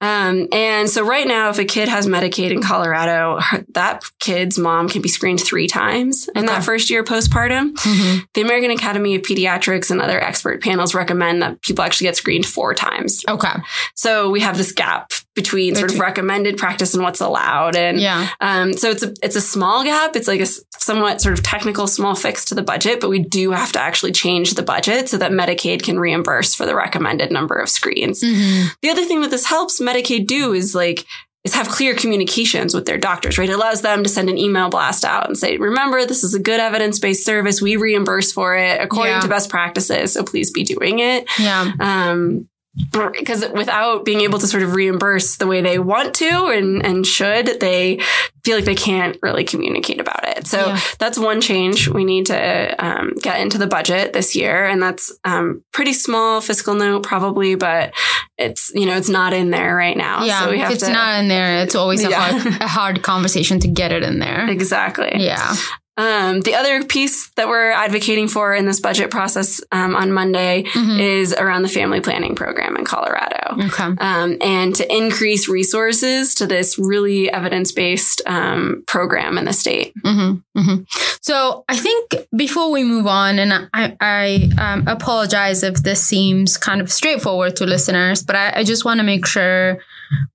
Um, 0.03 0.47
and 0.53 0.91
so 0.91 1.03
right 1.03 1.27
now, 1.27 1.49
if 1.49 1.59
a 1.59 1.65
kid 1.65 1.89
has 1.89 2.07
Medicaid 2.07 2.51
in 2.51 2.63
Colorado, 2.63 3.41
that 3.75 4.05
kid's 4.21 4.59
mom 4.59 4.89
can 4.91 5.01
be 5.01 5.09
screened 5.09 5.41
three 5.43 5.67
times 5.67 6.29
in 6.35 6.45
Okay. 6.45 6.55
that 6.55 6.65
first 6.65 6.91
year 6.91 7.03
postpartum. 7.03 7.73
Mhm. 7.73 8.27
The 8.35 8.43
American 8.43 8.71
Academy 8.73 9.15
of 9.15 9.23
Pediatrics 9.23 9.91
and 9.91 10.03
other 10.03 10.23
expert 10.23 10.63
panels 10.63 10.95
recommend 10.95 11.41
that 11.41 11.63
people 11.63 11.83
actually 11.83 12.09
get 12.09 12.17
screened 12.17 12.45
four 12.45 12.75
times. 12.75 13.25
Okay. 13.29 13.49
So 13.95 14.29
we 14.31 14.41
have 14.41 14.59
this 14.59 14.73
gap 14.73 15.13
between 15.35 15.75
sort 15.75 15.93
of 15.93 15.99
recommended 15.99 16.57
practice 16.57 16.95
and 16.95 17.03
what's 17.03 17.21
allowed. 17.21 17.75
And 17.77 17.99
Yeah. 18.01 18.29
um, 18.41 18.73
so 18.73 18.91
it's 18.91 19.03
a 19.03 19.13
it's 19.23 19.37
a 19.37 19.41
small 19.41 19.83
gap. 19.83 20.15
It's 20.17 20.29
like 20.29 20.41
a 20.41 20.47
somewhat 20.79 21.21
sort 21.21 21.37
of 21.37 21.43
technical 21.43 21.87
small 21.87 22.15
fix 22.15 22.45
to 22.47 22.55
the 22.55 22.63
budget, 22.63 23.01
but 23.01 23.09
we 23.11 23.19
do 23.19 23.51
have 23.51 23.73
to 23.73 23.81
actually 23.81 24.13
change 24.13 24.55
the 24.55 24.63
budget 24.63 25.09
so 25.09 25.17
that 25.19 25.33
Medicaid 25.33 25.83
can 25.83 25.99
reimburse 25.99 26.55
for 26.55 26.67
the 26.67 26.75
recommended 26.77 27.33
number 27.33 27.57
of 27.57 27.69
screens. 27.69 28.23
Mhm. 28.23 28.67
The 28.83 28.91
other 28.91 29.05
thing 29.05 29.23
that 29.23 29.31
this 29.31 29.47
helps 29.47 29.81
Medicaid 29.81 30.27
do 30.27 30.53
is 30.53 30.75
like 30.75 31.05
is 31.43 31.53
have 31.55 31.69
clear 31.69 31.95
communications 31.95 32.73
with 32.73 32.87
their 32.87 32.97
doctors, 32.97 33.37
right? 33.37 33.51
It 33.51 33.53
allows 33.53 33.83
them 33.83 34.03
to 34.03 34.09
send 34.09 34.31
an 34.31 34.39
email 34.39 34.71
blast 34.71 35.05
out 35.05 35.27
and 35.27 35.37
say, 35.37 35.59
remember, 35.59 36.07
this 36.07 36.25
is 36.25 36.33
a 36.33 36.39
good 36.39 36.59
evidence-based 36.59 37.23
service. 37.23 37.61
We 37.61 37.77
reimburse 37.77 38.33
for 38.33 38.57
it 38.57 38.81
according 38.81 39.13
Yeah. 39.13 39.21
to 39.21 39.29
best 39.29 39.51
practices. 39.51 40.15
So 40.15 40.23
please 40.23 40.51
be 40.51 40.63
doing 40.65 41.01
it. 41.01 41.27
Yeah. 41.39 41.71
Um, 41.81 42.49
because 42.91 43.49
without 43.51 44.05
being 44.05 44.21
able 44.23 44.39
to 44.41 44.47
sort 44.49 44.63
of 44.63 44.75
reimburse 44.75 45.37
the 45.37 45.47
way 45.47 45.61
they 45.61 45.79
want 45.79 46.15
to 46.15 46.47
and, 46.49 46.85
and 46.85 47.07
should, 47.07 47.61
they 47.61 48.01
feel 48.43 48.57
like 48.57 48.65
they 48.65 48.75
can't 48.75 49.17
really 49.23 49.45
communicate 49.45 50.01
about 50.01 50.27
it. 50.29 50.47
So 50.47 50.59
yeah. 50.59 50.81
that's 50.99 51.17
one 51.17 51.41
change 51.41 51.89
we 51.89 52.05
need 52.05 52.27
to 52.27 52.85
um, 52.85 53.15
get 53.23 53.41
into 53.41 53.59
the 53.59 53.69
budget 53.69 54.13
this 54.13 54.35
year. 54.35 54.65
And 54.65 54.83
that's 54.83 55.17
um, 55.25 55.63
pretty 55.73 55.93
small 55.93 56.41
fiscal 56.41 56.75
note 56.75 57.05
probably, 57.05 57.55
but 57.55 57.95
it's, 58.39 58.73
you 58.75 58.87
know, 58.87 58.97
it's 58.97 59.09
not 59.09 59.33
in 59.33 59.51
there 59.51 59.77
right 59.77 59.97
now. 59.97 60.25
Yeah. 60.25 60.45
So 60.45 60.51
if 60.51 60.71
it's 60.73 60.85
to, 60.85 60.93
not 60.93 61.21
in 61.21 61.29
there, 61.29 61.63
it's 61.63 61.77
always 61.77 62.03
a, 62.05 62.11
yeah. 62.11 62.39
hard, 62.39 62.61
a 62.61 62.67
hard 62.67 63.03
conversation 63.03 63.61
to 63.61 63.69
get 63.69 63.93
it 63.93 64.03
in 64.03 64.19
there. 64.19 64.51
Exactly. 64.51 65.13
Yeah. 65.19 65.55
Um, 65.97 66.41
the 66.41 66.55
other 66.55 66.85
piece 66.85 67.31
that 67.37 67.47
we're 67.47 67.71
advocating 67.71 68.27
for 68.27 68.53
in 68.53 68.67
this 68.67 68.81
budget 68.81 69.11
process 69.11 69.61
um, 69.71 69.95
on 69.95 70.13
Monday 70.13 70.65
mm-hmm. 70.65 71.01
is 71.01 71.33
around 71.33 71.63
the 71.63 71.69
family 71.69 72.01
planning 72.01 72.35
program 72.35 72.77
in 72.77 72.85
Colorado. 72.85 73.65
Okay. 73.67 73.85
Um, 73.99 74.37
and 74.41 74.75
to 74.75 74.93
increase 74.93 75.49
resources 75.49 76.35
to 76.37 76.47
this 76.47 76.79
really 76.79 77.31
evidence 77.31 77.71
based 77.71 78.23
um, 78.27 78.83
program 78.89 79.39
in 79.39 79.45
the 79.45 79.53
state. 79.53 79.95
Mm-hmm. 80.05 80.59
Mm-hmm. 80.59 80.83
So 81.21 81.65
I 81.69 81.77
think 81.77 82.27
before 82.37 82.73
we 82.73 82.83
move 82.83 83.07
on, 83.07 83.39
and 83.39 83.69
I, 83.73 83.97
I 84.01 84.51
um, 84.59 84.89
apologize 84.89 85.63
if 85.63 85.83
this 85.83 86.05
seems 86.05 86.57
kind 86.57 86.81
of 86.81 86.91
straightforward 86.91 87.57
to 87.57 87.67
listeners, 87.67 88.23
but 88.23 88.35
I, 88.35 88.53
I 88.57 88.65
just 88.65 88.85
want 88.85 88.99
to 88.99 89.05
make 89.05 89.27
sure 89.27 89.79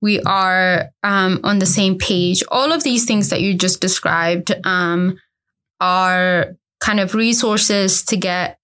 we 0.00 0.20
are 0.22 0.90
um, 1.02 1.40
on 1.44 1.58
the 1.58 1.66
same 1.66 1.98
page. 1.98 2.42
All 2.48 2.72
of 2.72 2.82
these 2.82 3.04
things 3.04 3.28
that 3.28 3.40
you 3.40 3.54
just 3.54 3.80
described 3.80 4.52
um, 4.64 5.18
are 5.80 6.56
kind 6.80 6.98
of 6.98 7.14
resources 7.14 8.02
to 8.04 8.16
get 8.16 8.58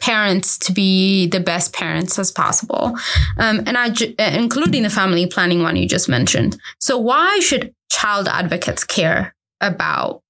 parents 0.00 0.58
to 0.58 0.72
be 0.72 1.28
the 1.28 1.40
best 1.40 1.72
parents 1.72 2.18
as 2.18 2.32
possible. 2.32 2.96
Um, 3.38 3.62
and 3.66 3.78
I, 3.78 3.94
including 4.18 4.82
the 4.82 4.90
family 4.90 5.26
planning 5.26 5.62
one 5.62 5.76
you 5.76 5.86
just 5.86 6.08
mentioned. 6.08 6.58
So 6.80 6.98
why 6.98 7.38
should 7.40 7.72
child 7.88 8.26
advocates 8.28 8.82
care 8.82 9.34
about 9.60 10.22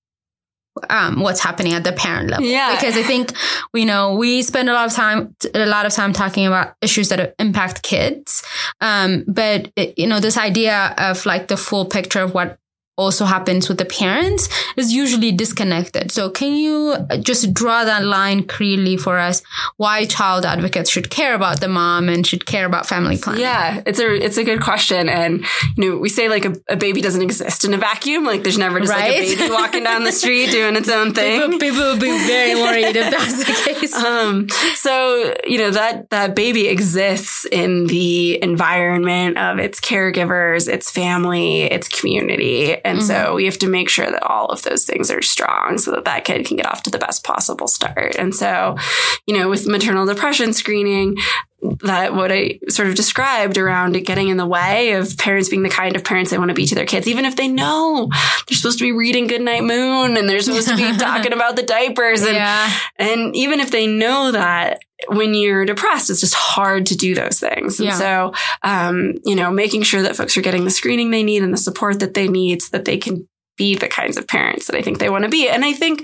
um, 0.91 1.21
what's 1.21 1.41
happening 1.41 1.73
at 1.73 1.85
the 1.85 1.93
parent 1.93 2.29
level. 2.29 2.45
Yeah. 2.45 2.75
Because 2.75 2.97
I 2.97 3.03
think, 3.03 3.33
you 3.75 3.87
know, 3.87 4.15
we 4.15 4.43
spend 4.43 4.69
a 4.69 4.75
lot 4.75 4.87
of 4.87 4.93
time, 4.93 5.35
a 5.55 5.67
lot 5.67 5.87
of 5.87 5.93
time 5.93 6.13
talking 6.13 6.47
about 6.47 6.75
issues 6.83 7.09
that 7.09 7.35
impact 7.39 7.83
kids. 7.83 8.43
Um, 8.81 9.25
but, 9.27 9.73
it, 9.77 9.99
you 9.99 10.07
know, 10.07 10.21
this 10.21 10.37
idea 10.37 10.95
of 10.99 11.25
like 11.25 11.49
the 11.49 11.57
full 11.57 11.87
picture 11.87 12.21
of 12.21 12.35
what 12.35 12.59
also 12.97 13.27
happens 13.27 13.69
with 13.69 13.79
the 13.79 13.85
parents 13.85 14.49
is 14.77 14.93
usually 14.93 15.31
disconnected. 15.31 16.11
So 16.11 16.31
can 16.31 16.55
you 16.55 16.97
just 17.21 17.53
draw 17.53 17.85
that 17.85 18.05
line 18.05 18.45
clearly 18.45 18.97
for 18.97 19.19
us 19.19 19.43
why 19.77 20.07
child 20.07 20.47
advocates 20.47 20.91
should 20.91 21.11
care 21.11 21.35
about 21.35 21.61
the 21.61 21.69
mom 21.69 22.09
and 22.09 22.27
should 22.27 22.47
care 22.47 22.65
about 22.65 22.87
family 22.87 23.19
planning? 23.19 23.43
Yeah, 23.43 23.83
it's 23.85 24.01
a 24.01 24.15
it's 24.15 24.39
a 24.39 24.45
good 24.45 24.63
question. 24.63 25.09
And 25.09 25.45
you 25.77 25.91
know, 25.91 25.99
we 25.99 26.09
say 26.09 26.29
like 26.29 26.45
a, 26.45 26.55
a 26.69 26.77
baby 26.77 27.01
doesn't 27.03 27.23
exist 27.23 27.65
in 27.65 27.75
a 27.75 27.79
vacuum. 27.79 28.25
Like 28.25 28.43
there's 28.43 28.59
never 28.59 28.81
just 28.81 28.93
right? 28.93 29.11
like 29.11 29.25
a 29.25 29.37
baby 29.37 29.51
walking 29.51 29.85
down 29.85 30.05
the 30.05 30.13
street 30.13 30.51
doing 30.51 30.77
its 30.77 30.89
own 30.89 31.13
thing. 31.15 31.41
People, 31.41 31.59
people 31.59 31.91
would 31.93 32.01
be 32.01 32.27
very 32.27 32.55
worried 32.55 32.97
if 32.97 33.11
that's 33.11 33.39
the 33.39 33.75
case. 33.75 33.95
Um, 33.95 34.49
so 34.75 35.35
you 35.47 35.59
know 35.59 35.71
that 35.71 36.09
that 36.11 36.35
baby 36.35 36.69
exists 36.69 37.45
in 37.53 37.87
the 37.89 38.43
environment 38.43 39.37
of 39.37 39.59
its 39.59 39.81
caregivers, 39.81 40.67
its 40.67 40.91
family, 40.91 41.63
its 41.63 41.89
community 41.89 42.77
and 42.87 43.01
mm-hmm. 43.01 43.07
so 43.07 43.35
we 43.35 43.47
have 43.47 43.59
to 43.59 43.69
make 43.69 43.89
sure 43.89 44.09
that 44.09 44.23
all 44.23 44.47
of 44.47 44.63
those 44.63 44.85
things 44.85 45.11
are 45.11 45.21
strong 45.21 45.77
so 45.77 45.91
that 45.91 46.05
that 46.05 46.25
kid 46.25 46.47
can 46.47 46.57
get 46.57 46.67
off 46.67 46.85
to 46.85 46.91
the 46.91 46.99
best 46.99 47.25
possible 47.25 47.67
start. 47.67 48.15
And 48.15 48.33
so, 48.33 48.77
you 49.27 49.37
know, 49.37 49.49
with 49.49 49.67
maternal 49.67 50.07
depression 50.07 50.53
screening, 50.53 51.17
that 51.83 52.15
what 52.15 52.31
I 52.31 52.59
sort 52.69 52.89
of 52.89 52.95
described 52.95 53.57
around 53.57 53.93
getting 54.05 54.29
in 54.29 54.37
the 54.37 54.47
way 54.47 54.93
of 54.93 55.17
parents 55.17 55.49
being 55.49 55.63
the 55.63 55.71
kind 55.71 55.97
of 55.97 56.05
parents 56.05 56.31
they 56.31 56.39
want 56.39 56.51
to 56.51 56.55
be 56.55 56.67
to 56.67 56.75
their 56.75 56.87
kids, 56.87 57.09
even 57.09 57.25
if 57.25 57.37
they 57.37 57.49
know 57.49 58.09
they're 58.47 58.57
supposed 58.57 58.79
to 58.79 58.85
be 58.85 58.93
reading 58.93 59.27
Goodnight 59.27 59.65
Moon 59.65 60.17
and 60.17 60.29
they're 60.29 60.41
supposed 60.41 60.69
to 60.69 60.77
be 60.77 60.93
talking 60.99 61.33
about 61.33 61.57
the 61.57 61.63
diapers. 61.63 62.23
And, 62.23 62.35
yeah. 62.35 62.71
and 62.99 63.35
even 63.35 63.61
if 63.61 63.71
they 63.71 63.87
know 63.87 64.33
that, 64.33 64.81
when 65.09 65.35
you're 65.35 65.67
depressed, 65.67 66.09
it's 66.09 66.21
just 66.21 66.35
hard 66.35 66.87
to 66.87 66.97
do 66.97 67.15
those 67.15 67.39
things. 67.39 67.79
And 67.79 67.89
yeah. 67.89 67.95
so, 67.95 68.33
um, 68.63 69.15
you 69.25 69.37
know, 69.37 69.51
making 69.51 69.83
sure 69.83 70.03
that 70.03 70.17
folks 70.17 70.37
are 70.39 70.43
getting 70.43 70.65
the 70.65 70.71
screening 70.71 71.11
they 71.11 71.23
need 71.23 71.43
and 71.43 71.53
the 71.53 71.59
support 71.59 72.01
that 72.01 72.15
they 72.15 72.29
need 72.29 72.63
so 72.63 72.71
that 72.73 72.87
they 72.87 72.97
can 72.97 73.29
be 73.57 73.75
the 73.75 73.89
kinds 73.89 74.17
of 74.17 74.27
parents 74.27 74.67
that 74.67 74.77
I 74.77 74.83
think 74.83 74.99
they 74.99 75.09
want 75.09 75.25
to 75.25 75.31
be. 75.31 75.49
And 75.49 75.65
I 75.65 75.73
think 75.73 76.03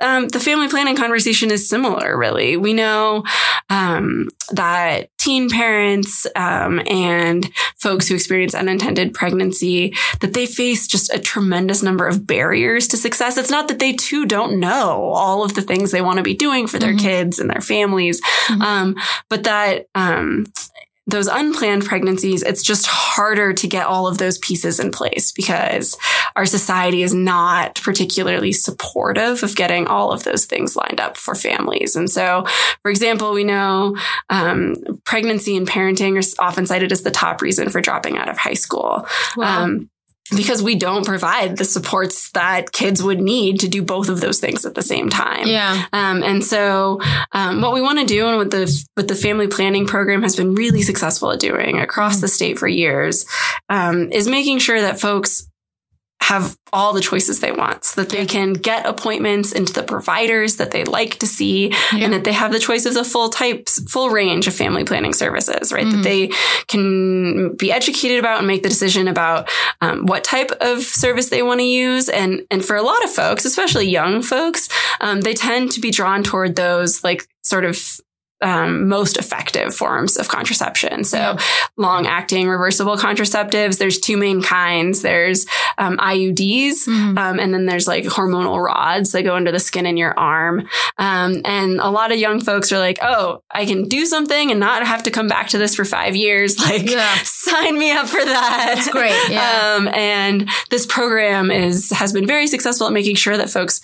um, 0.00 0.28
the 0.28 0.40
family 0.40 0.68
planning 0.68 0.96
conversation 0.96 1.50
is 1.50 1.68
similar, 1.68 2.16
really. 2.16 2.56
We 2.56 2.72
know 2.72 3.24
um, 3.68 4.28
that 4.50 5.08
teen 5.18 5.50
parents 5.50 6.26
um, 6.36 6.80
and 6.86 7.50
folks 7.76 8.08
who 8.08 8.14
experience 8.14 8.54
unintended 8.54 9.14
pregnancy, 9.14 9.94
that 10.20 10.32
they 10.32 10.46
face 10.46 10.86
just 10.86 11.12
a 11.12 11.18
tremendous 11.18 11.82
number 11.82 12.06
of 12.06 12.26
barriers 12.26 12.88
to 12.88 12.96
success. 12.96 13.36
It's 13.36 13.50
not 13.50 13.68
that 13.68 13.78
they 13.78 13.92
too 13.92 14.26
don't 14.26 14.58
know 14.58 15.10
all 15.14 15.44
of 15.44 15.54
the 15.54 15.62
things 15.62 15.90
they 15.90 16.02
want 16.02 16.18
to 16.18 16.22
be 16.22 16.34
doing 16.34 16.66
for 16.66 16.78
their 16.78 16.94
mm-hmm. 16.94 17.06
kids 17.06 17.38
and 17.38 17.50
their 17.50 17.60
families, 17.60 18.20
mm-hmm. 18.20 18.60
Um, 18.60 18.96
but 19.28 19.44
that 19.44 19.86
um, 19.94 20.46
those 21.10 21.26
unplanned 21.26 21.84
pregnancies, 21.84 22.42
it's 22.42 22.62
just 22.62 22.86
harder 22.86 23.52
to 23.52 23.66
get 23.66 23.86
all 23.86 24.06
of 24.06 24.18
those 24.18 24.38
pieces 24.38 24.80
in 24.80 24.90
place 24.90 25.32
because 25.32 25.96
our 26.36 26.46
society 26.46 27.02
is 27.02 27.14
not 27.14 27.80
particularly 27.82 28.52
supportive 28.52 29.42
of 29.42 29.56
getting 29.56 29.86
all 29.86 30.12
of 30.12 30.24
those 30.24 30.44
things 30.44 30.76
lined 30.76 31.00
up 31.00 31.16
for 31.16 31.34
families. 31.34 31.96
And 31.96 32.10
so, 32.10 32.44
for 32.82 32.90
example, 32.90 33.32
we 33.32 33.44
know 33.44 33.96
um, 34.28 34.76
pregnancy 35.04 35.56
and 35.56 35.68
parenting 35.68 36.16
are 36.18 36.44
often 36.44 36.66
cited 36.66 36.92
as 36.92 37.02
the 37.02 37.10
top 37.10 37.42
reason 37.42 37.70
for 37.70 37.80
dropping 37.80 38.16
out 38.16 38.28
of 38.28 38.38
high 38.38 38.54
school. 38.54 39.06
Wow. 39.36 39.64
Um, 39.64 39.90
because 40.34 40.62
we 40.62 40.76
don't 40.76 41.04
provide 41.04 41.56
the 41.56 41.64
supports 41.64 42.30
that 42.32 42.72
kids 42.72 43.02
would 43.02 43.20
need 43.20 43.60
to 43.60 43.68
do 43.68 43.82
both 43.82 44.08
of 44.08 44.20
those 44.20 44.38
things 44.38 44.64
at 44.64 44.74
the 44.74 44.82
same 44.82 45.08
time. 45.08 45.46
Yeah. 45.46 45.86
Um, 45.92 46.22
and 46.22 46.44
so, 46.44 47.00
um, 47.32 47.60
what 47.60 47.72
we 47.72 47.80
want 47.80 47.98
to 47.98 48.06
do 48.06 48.28
and 48.28 48.36
what 48.36 48.50
the, 48.50 48.84
what 48.94 49.08
the 49.08 49.14
family 49.14 49.48
planning 49.48 49.86
program 49.86 50.22
has 50.22 50.36
been 50.36 50.54
really 50.54 50.82
successful 50.82 51.32
at 51.32 51.40
doing 51.40 51.78
across 51.78 52.20
the 52.20 52.28
state 52.28 52.58
for 52.58 52.68
years, 52.68 53.26
um, 53.68 54.10
is 54.12 54.28
making 54.28 54.58
sure 54.58 54.80
that 54.80 55.00
folks 55.00 55.48
have 56.22 56.56
all 56.72 56.92
the 56.92 57.00
choices 57.00 57.40
they 57.40 57.50
want 57.50 57.84
so 57.84 58.02
that 58.02 58.10
they 58.10 58.24
can 58.24 58.52
get 58.52 58.86
appointments 58.86 59.52
into 59.52 59.72
the 59.72 59.82
providers 59.82 60.56
that 60.56 60.70
they 60.70 60.84
like 60.84 61.18
to 61.18 61.26
see 61.26 61.68
yeah. 61.92 62.04
and 62.04 62.12
that 62.12 62.24
they 62.24 62.32
have 62.32 62.52
the 62.52 62.58
choice 62.58 62.86
of 62.86 62.94
the 62.94 63.02
full 63.02 63.30
types, 63.30 63.82
full 63.90 64.10
range 64.10 64.46
of 64.46 64.54
family 64.54 64.84
planning 64.84 65.12
services, 65.12 65.72
right? 65.72 65.86
Mm-hmm. 65.86 66.02
That 66.02 66.04
they 66.04 66.28
can 66.68 67.56
be 67.56 67.72
educated 67.72 68.18
about 68.18 68.38
and 68.38 68.46
make 68.46 68.62
the 68.62 68.68
decision 68.68 69.08
about 69.08 69.50
um, 69.80 70.06
what 70.06 70.22
type 70.22 70.50
of 70.60 70.82
service 70.82 71.30
they 71.30 71.42
want 71.42 71.60
to 71.60 71.66
use. 71.66 72.08
And, 72.08 72.46
and 72.50 72.64
for 72.64 72.76
a 72.76 72.82
lot 72.82 73.02
of 73.02 73.10
folks, 73.10 73.44
especially 73.44 73.88
young 73.88 74.22
folks, 74.22 74.68
um, 75.00 75.22
they 75.22 75.34
tend 75.34 75.72
to 75.72 75.80
be 75.80 75.90
drawn 75.90 76.22
toward 76.22 76.54
those 76.54 77.02
like 77.02 77.26
sort 77.42 77.64
of 77.64 78.00
um, 78.42 78.88
most 78.88 79.16
effective 79.16 79.74
forms 79.74 80.16
of 80.16 80.28
contraception. 80.28 81.04
So 81.04 81.18
yeah. 81.18 81.38
long 81.76 82.06
acting 82.06 82.48
reversible 82.48 82.96
contraceptives, 82.96 83.78
there's 83.78 83.98
two 83.98 84.16
main 84.16 84.42
kinds. 84.42 85.02
There's 85.02 85.46
um, 85.78 85.98
IUDs, 85.98 86.86
mm-hmm. 86.86 87.18
um, 87.18 87.38
and 87.38 87.52
then 87.52 87.66
there's 87.66 87.86
like 87.86 88.04
hormonal 88.04 88.62
rods 88.62 89.12
that 89.12 89.22
go 89.22 89.34
under 89.34 89.52
the 89.52 89.60
skin 89.60 89.86
in 89.86 89.96
your 89.96 90.18
arm. 90.18 90.68
Um, 90.98 91.42
and 91.44 91.80
a 91.80 91.90
lot 91.90 92.12
of 92.12 92.18
young 92.18 92.40
folks 92.40 92.72
are 92.72 92.78
like, 92.78 92.98
oh, 93.02 93.42
I 93.50 93.66
can 93.66 93.84
do 93.84 94.06
something 94.06 94.50
and 94.50 94.60
not 94.60 94.86
have 94.86 95.02
to 95.04 95.10
come 95.10 95.28
back 95.28 95.48
to 95.48 95.58
this 95.58 95.74
for 95.74 95.84
five 95.84 96.16
years. 96.16 96.56
Like, 96.70 96.88
yeah. 96.88 97.16
sign 97.24 97.78
me 97.78 97.90
up 97.90 98.06
for 98.06 98.24
that. 98.24 98.74
That's 98.76 98.88
great. 98.90 99.16
Yeah. 99.28 99.48
Um, 99.60 99.88
and 99.88 100.48
this 100.70 100.86
program 100.86 101.50
is 101.50 101.90
has 101.90 102.12
been 102.12 102.26
very 102.26 102.46
successful 102.46 102.86
at 102.86 102.92
making 102.92 103.16
sure 103.16 103.36
that 103.36 103.50
folks 103.50 103.80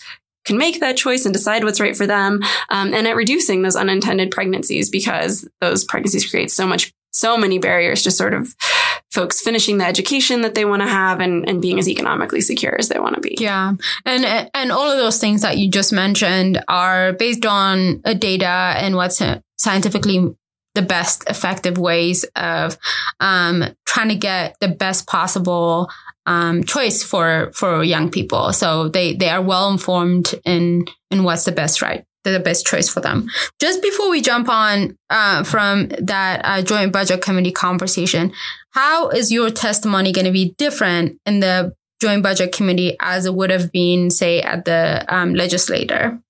can 0.46 0.56
make 0.56 0.80
that 0.80 0.96
choice 0.96 1.24
and 1.24 1.34
decide 1.34 1.64
what's 1.64 1.80
right 1.80 1.96
for 1.96 2.06
them, 2.06 2.40
um, 2.70 2.94
and 2.94 3.06
at 3.06 3.16
reducing 3.16 3.62
those 3.62 3.76
unintended 3.76 4.30
pregnancies 4.30 4.88
because 4.88 5.48
those 5.60 5.84
pregnancies 5.84 6.30
create 6.30 6.50
so 6.50 6.66
much, 6.66 6.94
so 7.10 7.36
many 7.36 7.58
barriers 7.58 8.02
to 8.04 8.10
sort 8.10 8.32
of 8.32 8.54
folks 9.10 9.40
finishing 9.40 9.78
the 9.78 9.86
education 9.86 10.42
that 10.42 10.54
they 10.54 10.64
want 10.64 10.82
to 10.82 10.88
have 10.88 11.20
and, 11.20 11.48
and 11.48 11.62
being 11.62 11.78
as 11.78 11.88
economically 11.88 12.40
secure 12.40 12.76
as 12.78 12.88
they 12.88 12.98
want 12.98 13.14
to 13.14 13.20
be. 13.20 13.36
Yeah. 13.38 13.72
And, 14.04 14.50
and 14.52 14.70
all 14.70 14.90
of 14.90 14.98
those 14.98 15.18
things 15.18 15.42
that 15.42 15.56
you 15.56 15.70
just 15.70 15.92
mentioned 15.92 16.62
are 16.68 17.14
based 17.14 17.46
on 17.46 18.02
data 18.18 18.46
and 18.46 18.94
what's 18.94 19.22
scientifically 19.56 20.36
the 20.74 20.82
best 20.82 21.24
effective 21.28 21.78
ways 21.78 22.24
of 22.36 22.76
um, 23.18 23.64
trying 23.86 24.10
to 24.10 24.14
get 24.14 24.56
the 24.60 24.68
best 24.68 25.06
possible 25.06 25.88
um, 26.26 26.64
choice 26.64 27.02
for 27.02 27.52
for 27.54 27.82
young 27.82 28.10
people. 28.10 28.52
So 28.52 28.88
they 28.88 29.14
they 29.14 29.30
are 29.30 29.42
well 29.42 29.70
informed 29.70 30.34
in 30.44 30.86
in 31.10 31.24
what's 31.24 31.44
the 31.44 31.52
best 31.52 31.82
right 31.82 32.04
the 32.32 32.40
best 32.40 32.66
choice 32.66 32.88
for 32.88 33.00
them. 33.00 33.28
Just 33.60 33.82
before 33.82 34.10
we 34.10 34.20
jump 34.20 34.48
on 34.48 34.96
uh, 35.10 35.44
from 35.44 35.88
that 36.00 36.40
uh, 36.44 36.62
joint 36.62 36.92
budget 36.92 37.22
committee 37.22 37.52
conversation, 37.52 38.32
how 38.70 39.08
is 39.10 39.32
your 39.32 39.50
testimony 39.50 40.12
going 40.12 40.24
to 40.24 40.32
be 40.32 40.54
different 40.58 41.20
in 41.24 41.40
the 41.40 41.74
joint 42.00 42.22
budget 42.22 42.52
committee 42.52 42.96
as 43.00 43.26
it 43.26 43.34
would 43.34 43.50
have 43.50 43.72
been, 43.72 44.10
say, 44.10 44.42
at 44.42 44.64
the 44.64 45.04
um, 45.08 45.34
legislator? 45.34 46.20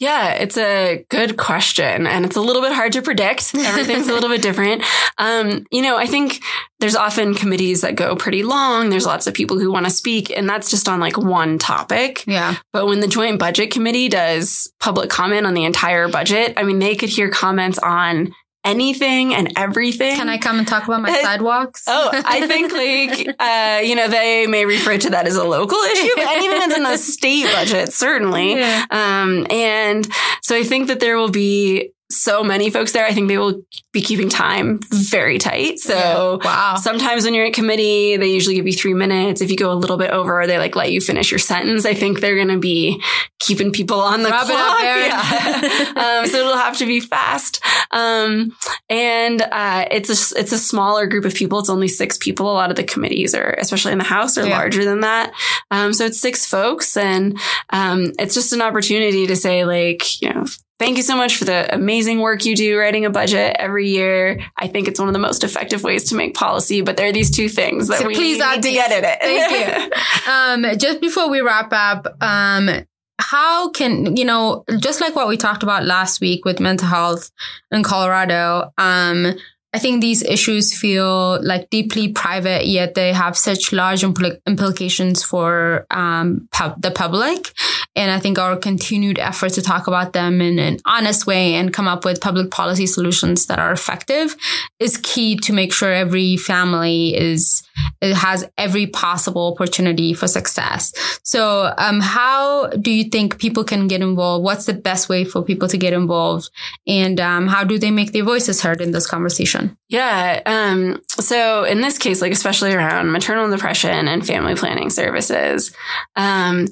Yeah, 0.00 0.30
it's 0.30 0.56
a 0.56 1.04
good 1.10 1.36
question. 1.36 2.06
And 2.06 2.24
it's 2.24 2.34
a 2.34 2.40
little 2.40 2.62
bit 2.62 2.72
hard 2.72 2.94
to 2.94 3.02
predict. 3.02 3.54
Everything's 3.56 4.08
a 4.08 4.14
little 4.14 4.30
bit 4.30 4.40
different. 4.40 4.82
Um, 5.18 5.66
you 5.70 5.82
know, 5.82 5.98
I 5.98 6.06
think 6.06 6.40
there's 6.80 6.96
often 6.96 7.34
committees 7.34 7.82
that 7.82 7.96
go 7.96 8.16
pretty 8.16 8.42
long. 8.42 8.88
There's 8.88 9.04
lots 9.04 9.26
of 9.26 9.34
people 9.34 9.60
who 9.60 9.70
want 9.70 9.84
to 9.84 9.90
speak, 9.90 10.30
and 10.34 10.48
that's 10.48 10.70
just 10.70 10.88
on 10.88 11.00
like 11.00 11.18
one 11.18 11.58
topic. 11.58 12.24
Yeah. 12.26 12.56
But 12.72 12.86
when 12.86 13.00
the 13.00 13.08
Joint 13.08 13.38
Budget 13.38 13.70
Committee 13.70 14.08
does 14.08 14.72
public 14.80 15.10
comment 15.10 15.46
on 15.46 15.52
the 15.52 15.64
entire 15.64 16.08
budget, 16.08 16.54
I 16.56 16.62
mean, 16.62 16.78
they 16.78 16.96
could 16.96 17.10
hear 17.10 17.28
comments 17.28 17.78
on 17.78 18.34
anything 18.64 19.34
and 19.34 19.52
everything. 19.56 20.16
Can 20.16 20.28
I 20.28 20.38
come 20.38 20.58
and 20.58 20.66
talk 20.68 20.84
about 20.84 21.00
my 21.02 21.10
Uh, 21.20 21.22
sidewalks? 21.22 21.84
Oh, 21.86 22.10
I 22.12 22.46
think 22.46 22.72
like 23.26 23.36
uh, 23.38 23.80
you 23.82 23.94
know 23.94 24.08
they 24.08 24.46
may 24.46 24.64
refer 24.64 24.98
to 24.98 25.10
that 25.10 25.26
as 25.26 25.36
a 25.36 25.44
local 25.44 25.78
issue, 25.78 26.10
but 26.16 26.26
anything 26.28 26.58
that's 26.58 26.76
in 26.76 26.82
the 26.82 26.96
state 26.96 27.46
budget 27.52 27.92
certainly. 27.92 28.50
Yeah. 28.60 28.84
Um, 28.90 29.46
and 29.50 30.06
so 30.42 30.54
I 30.56 30.64
think 30.64 30.88
that 30.88 31.00
there 31.00 31.16
will 31.16 31.30
be 31.30 31.92
so 32.10 32.42
many 32.42 32.70
folks 32.70 32.92
there. 32.92 33.06
I 33.06 33.12
think 33.12 33.28
they 33.28 33.38
will 33.38 33.62
be 33.92 34.02
keeping 34.02 34.28
time 34.28 34.80
very 34.92 35.38
tight. 35.38 35.78
So 35.78 36.40
wow. 36.44 36.76
sometimes 36.76 37.24
when 37.24 37.34
you're 37.34 37.46
in 37.46 37.52
committee, 37.52 38.16
they 38.16 38.28
usually 38.28 38.56
give 38.56 38.66
you 38.66 38.72
three 38.72 38.94
minutes. 38.94 39.40
If 39.40 39.50
you 39.50 39.56
go 39.56 39.72
a 39.72 39.74
little 39.74 39.96
bit 39.96 40.10
over, 40.10 40.46
they 40.46 40.58
like 40.58 40.76
let 40.76 40.92
you 40.92 41.00
finish 41.00 41.30
your 41.30 41.38
sentence. 41.38 41.84
I 41.86 41.94
think 41.94 42.20
they're 42.20 42.36
going 42.36 42.48
to 42.48 42.58
be 42.58 43.02
keeping 43.38 43.72
people 43.72 44.00
on 44.00 44.22
the 44.22 44.30
Rub 44.30 44.46
clock. 44.46 44.80
Yeah. 44.80 45.92
um, 46.20 46.26
so 46.26 46.38
it'll 46.38 46.56
have 46.56 46.76
to 46.78 46.86
be 46.86 47.00
fast. 47.00 47.62
Um, 47.90 48.56
and 48.88 49.40
uh, 49.42 49.86
it's 49.90 50.08
a 50.08 50.38
it's 50.38 50.52
a 50.52 50.58
smaller 50.58 51.06
group 51.06 51.24
of 51.24 51.34
people. 51.34 51.58
It's 51.58 51.70
only 51.70 51.88
six 51.88 52.18
people. 52.18 52.50
A 52.50 52.54
lot 52.54 52.70
of 52.70 52.76
the 52.76 52.84
committees 52.84 53.34
are, 53.34 53.54
especially 53.58 53.92
in 53.92 53.98
the 53.98 54.04
House, 54.04 54.36
are 54.38 54.46
Yeah. 54.46 54.56
larger 54.58 54.84
than 54.84 55.00
that. 55.00 55.32
Um, 55.70 55.92
so 55.92 56.06
it's 56.06 56.20
six 56.20 56.46
folks, 56.46 56.96
and 56.96 57.38
um, 57.70 58.12
it's 58.18 58.34
just 58.34 58.52
an 58.52 58.62
opportunity 58.62 59.26
to 59.26 59.36
say, 59.36 59.64
like, 59.64 60.20
you 60.20 60.32
know, 60.32 60.44
thank 60.80 60.96
you 60.96 61.02
so 61.02 61.14
much 61.14 61.36
for 61.36 61.44
the 61.44 61.72
amazing 61.72 62.20
work 62.20 62.46
you 62.46 62.56
do 62.56 62.76
writing 62.78 63.04
a 63.04 63.10
budget 63.10 63.54
every 63.58 63.90
year. 63.90 64.40
I 64.56 64.66
think 64.66 64.88
it's 64.88 64.98
one 64.98 65.08
of 65.08 65.12
the 65.12 65.20
most 65.20 65.44
effective 65.44 65.84
ways 65.84 66.04
to 66.08 66.16
make 66.16 66.34
policy. 66.34 66.80
But 66.80 66.96
there 66.96 67.06
are 67.06 67.12
these 67.12 67.30
two 67.30 67.48
things 67.48 67.88
that 67.88 67.98
So 67.98 68.06
we 68.06 68.14
please 68.14 68.38
need 68.38 68.44
add 68.44 68.62
to 68.62 68.72
get 68.72 68.90
in 68.90 69.04
it. 69.04 69.18
Thank 69.20 69.52
you. 69.52 69.90
Um, 70.30 70.64
just 70.78 71.00
before 71.00 71.28
we 71.28 71.40
wrap 71.40 71.72
up, 71.72 72.06
um, 72.22 72.70
how 73.18 73.70
can 73.70 74.16
you 74.16 74.24
know, 74.24 74.64
just 74.78 75.00
like 75.00 75.14
what 75.14 75.28
we 75.28 75.36
talked 75.36 75.62
about 75.62 75.84
last 75.84 76.20
week 76.20 76.44
with 76.44 76.60
mental 76.60 76.88
health 76.88 77.30
in 77.70 77.82
Colorado, 77.82 78.72
um, 78.78 79.34
I 79.72 79.78
think 79.78 80.00
these 80.00 80.22
issues 80.22 80.76
feel 80.76 81.42
like 81.44 81.70
deeply 81.70 82.08
private, 82.12 82.66
yet 82.66 82.94
they 82.94 83.12
have 83.12 83.38
such 83.38 83.72
large 83.72 84.02
impl- 84.02 84.38
implications 84.46 85.22
for 85.22 85.86
um, 85.90 86.48
pub- 86.50 86.80
the 86.82 86.90
public. 86.90 87.52
And 87.96 88.10
I 88.10 88.20
think 88.20 88.38
our 88.38 88.56
continued 88.56 89.18
effort 89.18 89.50
to 89.54 89.62
talk 89.62 89.88
about 89.88 90.12
them 90.12 90.40
in 90.40 90.58
an 90.58 90.78
honest 90.86 91.26
way 91.26 91.54
and 91.54 91.72
come 91.72 91.88
up 91.88 92.04
with 92.04 92.20
public 92.20 92.50
policy 92.50 92.86
solutions 92.86 93.46
that 93.46 93.58
are 93.58 93.72
effective 93.72 94.36
is 94.78 94.96
key 94.98 95.36
to 95.38 95.52
make 95.52 95.72
sure 95.72 95.92
every 95.92 96.36
family 96.36 97.16
is 97.16 97.62
has 98.02 98.48
every 98.56 98.86
possible 98.86 99.52
opportunity 99.52 100.14
for 100.14 100.26
success. 100.26 100.92
So, 101.22 101.74
um, 101.76 102.00
how 102.00 102.68
do 102.68 102.90
you 102.90 103.04
think 103.04 103.38
people 103.38 103.64
can 103.64 103.88
get 103.88 104.00
involved? 104.00 104.44
What's 104.44 104.66
the 104.66 104.74
best 104.74 105.08
way 105.08 105.24
for 105.24 105.42
people 105.42 105.68
to 105.68 105.76
get 105.76 105.92
involved? 105.92 106.50
And 106.86 107.20
um, 107.20 107.48
how 107.48 107.64
do 107.64 107.78
they 107.78 107.90
make 107.90 108.12
their 108.12 108.24
voices 108.24 108.62
heard 108.62 108.80
in 108.80 108.92
this 108.92 109.06
conversation? 109.06 109.76
Yeah. 109.88 110.40
Um, 110.46 111.02
so 111.08 111.64
in 111.64 111.80
this 111.80 111.98
case, 111.98 112.22
like 112.22 112.32
especially 112.32 112.72
around 112.72 113.12
maternal 113.12 113.50
depression 113.50 114.08
and 114.08 114.26
family 114.26 114.54
planning 114.54 114.90
services, 114.90 115.72
um, 116.16 116.68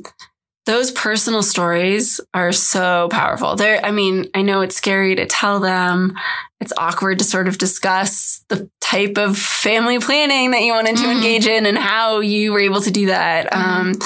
those 0.68 0.90
personal 0.90 1.42
stories 1.42 2.20
are 2.34 2.52
so 2.52 3.08
powerful. 3.10 3.56
They're, 3.56 3.82
I 3.82 3.90
mean, 3.90 4.26
I 4.34 4.42
know 4.42 4.60
it's 4.60 4.76
scary 4.76 5.14
to 5.16 5.25
tell 5.25 5.60
them. 5.60 6.14
It's 6.60 6.75
awkward 6.76 7.20
to 7.20 7.25
sort 7.25 7.48
of 7.48 7.56
discuss 7.56 8.44
the 8.50 8.68
type 8.82 9.16
of 9.16 9.38
family 9.38 9.98
planning 9.98 10.50
that 10.50 10.60
you 10.60 10.75
wanted 10.75 10.98
to 10.98 11.04
Mhm. 11.04 11.12
engage 11.16 11.46
in 11.46 11.64
and 11.64 11.78
how 11.78 12.20
you 12.20 12.52
were 12.52 12.60
able 12.60 12.82
to 12.82 12.90
do 12.90 13.06
that. 13.06 13.50
Mhm. 13.50 13.56
Um, 13.56 13.98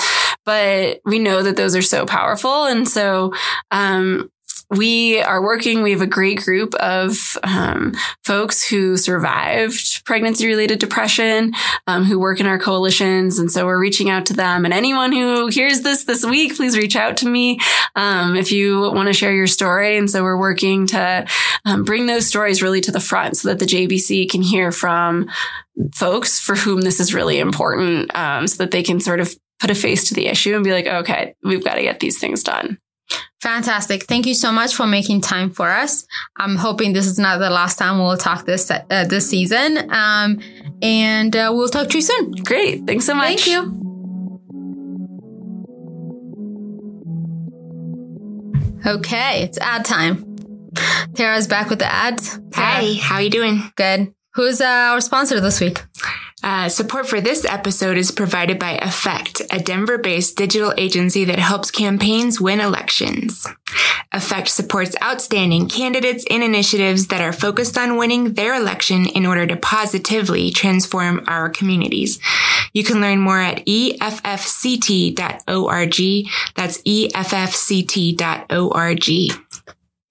but 0.47 1.01
we 1.05 1.19
know 1.19 1.43
that 1.43 1.57
those 1.57 1.75
are 1.75 1.83
so 1.83 2.07
powerful. 2.07 2.67
And 2.67 2.89
so, 2.89 3.33
um, 3.73 4.31
we 4.73 5.21
are 5.21 5.43
working. 5.43 5.83
We 5.83 5.91
have 5.91 6.01
a 6.01 6.07
great 6.07 6.41
group 6.41 6.75
of 6.77 7.37
um, 7.43 7.93
folks 8.25 8.67
who 8.67 8.97
survived 8.97 10.05
pregnancy 10.05 10.47
related 10.47 10.79
depression, 10.79 11.53
um, 11.87 12.05
who 12.05 12.19
work 12.19 12.41
in 12.41 12.47
our 12.47 12.59
coalitions. 12.59 13.39
And 13.39 13.51
so 13.51 13.67
we're 13.67 13.79
reaching 13.79 14.09
out 14.09 14.27
to 14.27 14.33
them. 14.33 14.65
And 14.65 14.73
anyone 14.73 15.13
who 15.13 15.49
hears 15.49 15.83
this 15.83 16.05
this 16.05 16.25
week, 16.25 16.57
please 16.57 16.77
reach 16.77 16.97
out 16.97 17.19
to 17.19 17.29
me 17.29 17.59
um, 17.97 18.35
if 18.35 18.51
you 18.51 18.81
want 18.81 19.09
to 19.09 19.13
share 19.13 19.35
your 19.35 19.47
story. 19.47 19.99
And 19.99 20.11
so 20.11 20.23
we're 20.23 20.41
working 20.41 20.87
to 20.89 21.27
um, 21.67 21.85
bring 21.85 22.07
those 22.07 22.27
stories 22.27 22.63
really 22.63 22.81
to 22.81 22.91
the 22.91 23.01
front 23.01 23.37
so 23.37 23.49
that 23.49 23.59
the 23.59 23.67
JBC 23.67 24.31
can 24.31 24.41
hear 24.41 24.73
from 24.73 25.29
folks 25.95 26.41
for 26.41 26.55
whom 26.55 26.81
this 26.81 26.99
is 26.99 27.15
really 27.15 27.39
important 27.39 28.15
um, 28.17 28.47
so 28.47 28.63
that 28.63 28.71
they 28.71 28.83
can 28.83 29.01
sort 29.01 29.21
of 29.21 29.35
put 29.61 29.71
a 29.71 29.75
face 29.75 30.09
to 30.09 30.15
the 30.15 30.27
issue 30.27 30.55
and 30.55 30.65
be 30.65 30.73
like, 30.73 30.87
okay, 30.87 31.35
we've 31.45 31.65
got 31.65 31.75
to 31.75 31.83
get 31.83 32.01
these 32.01 32.19
things 32.19 32.43
done. 32.43 32.79
Fantastic. 33.43 34.05
Thank 34.05 34.27
you 34.27 34.35
so 34.35 34.53
much 34.53 34.73
for 34.73 34.87
making 34.87 35.21
time 35.21 35.51
for 35.51 35.69
us. 35.69 36.07
I'm 36.37 36.55
hoping 36.55 36.93
this 36.93 37.07
is 37.07 37.19
not 37.19 37.41
the 37.41 37.51
last 37.51 37.77
time 37.77 37.99
we'll 37.99 38.17
talk 38.17 38.47
this 38.47 38.71
uh, 38.71 38.85
this 38.89 39.29
season. 39.29 39.91
Um, 39.91 40.39
and 40.81 41.35
uh, 41.35 41.51
we'll 41.53 41.69
talk 41.69 41.89
to 41.89 41.97
you 41.97 42.03
soon. 42.03 42.31
Great. 42.45 42.87
Thanks 42.87 43.05
so 43.05 43.15
much. 43.15 43.45
Thank 43.45 43.47
you. 43.49 43.79
Okay, 48.87 49.43
it's 49.43 49.59
ad 49.59 49.85
time. 49.85 50.37
Tara's 51.15 51.49
back 51.49 51.69
with 51.69 51.81
the 51.81 51.93
ads. 51.93 52.39
Hi, 52.55 52.95
how 53.01 53.17
are 53.17 53.23
you 53.23 53.31
doing? 53.31 53.73
Good. 53.75 54.15
Who's 54.35 54.61
uh, 54.61 54.67
our 54.67 55.01
sponsor 55.01 55.41
this 55.41 55.61
week? 55.61 55.83
Uh, 56.43 56.69
support 56.69 57.09
for 57.09 57.21
this 57.21 57.45
episode 57.45 57.97
is 57.97 58.11
provided 58.11 58.59
by 58.59 58.73
Effect, 58.83 59.43
a 59.51 59.61
Denver-based 59.61 60.37
digital 60.37 60.75
agency 60.77 61.25
that 61.25 61.39
helps 61.39 61.71
campaigns 61.71 62.41
win 62.41 62.59
elections. 62.61 63.47
Effect 64.13 64.49
supports 64.49 64.97
outstanding 65.03 65.69
candidates 65.69 66.25
and 66.31 66.43
initiatives 66.43 67.07
that 67.07 67.21
are 67.21 67.33
focused 67.33 67.79
on 67.79 67.97
winning 67.97 68.35
their 68.35 68.55
election 68.55 69.07
in 69.07 69.25
order 69.25 69.47
to 69.47 69.57
positively 69.57 70.51
transform 70.51 71.23
our 71.27 71.49
communities. 71.49 72.19
You 72.73 72.85
can 72.85 73.01
learn 73.01 73.21
more 73.21 73.41
at 73.41 73.65
effct.org. 73.65 75.17
That's 76.57 76.79
effct.org. 76.83 77.93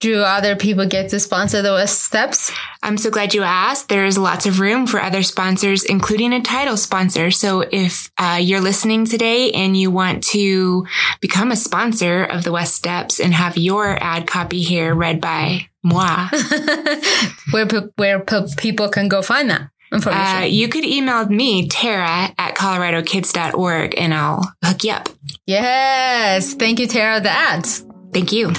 Do 0.02 0.18
other 0.18 0.56
people 0.56 0.84
get 0.84 1.10
to 1.10 1.20
sponsor 1.20 1.62
the 1.62 1.74
West 1.74 2.02
Steps? 2.02 2.50
I'm 2.82 2.98
so 2.98 3.08
glad 3.08 3.34
you 3.34 3.44
asked. 3.44 3.88
There 3.88 4.04
is 4.04 4.18
lots 4.18 4.46
of 4.46 4.58
room 4.58 4.88
for 4.88 5.00
other 5.00 5.22
sponsors, 5.22 5.84
including 5.84 6.32
a 6.32 6.42
title 6.42 6.76
sponsor. 6.76 7.30
So 7.30 7.60
if 7.60 8.10
uh, 8.18 8.40
you're 8.42 8.60
listening 8.60 9.06
today 9.06 9.52
and 9.52 9.76
you 9.76 9.92
want 9.92 10.24
to 10.24 10.84
become 11.20 11.52
a 11.52 11.56
sponsor 11.56 12.24
of 12.24 12.42
the 12.42 12.50
West 12.50 12.74
Steps 12.74 13.20
and 13.20 13.32
have 13.32 13.56
your 13.56 13.96
ad 14.02 14.26
copy 14.26 14.60
here 14.60 14.92
read 14.92 15.20
by 15.20 15.68
moi, 15.84 16.28
where 17.52 17.68
where 17.94 18.24
people 18.56 18.88
can 18.88 19.06
go 19.06 19.22
find 19.22 19.50
that 19.50 19.70
uh, 19.92 20.44
you 20.44 20.66
could 20.66 20.84
email 20.84 21.28
me, 21.28 21.68
Tara 21.68 22.34
at 22.38 22.56
coloradokids.org, 22.56 23.94
and 23.96 24.12
I'll 24.12 24.52
hook 24.64 24.82
you 24.82 24.92
up. 24.94 25.10
yes. 25.46 26.54
Thank 26.54 26.80
you, 26.80 26.88
Tara. 26.88 27.20
The 27.20 27.30
ads. 27.30 27.86
Thank 28.12 28.32
you. 28.32 28.52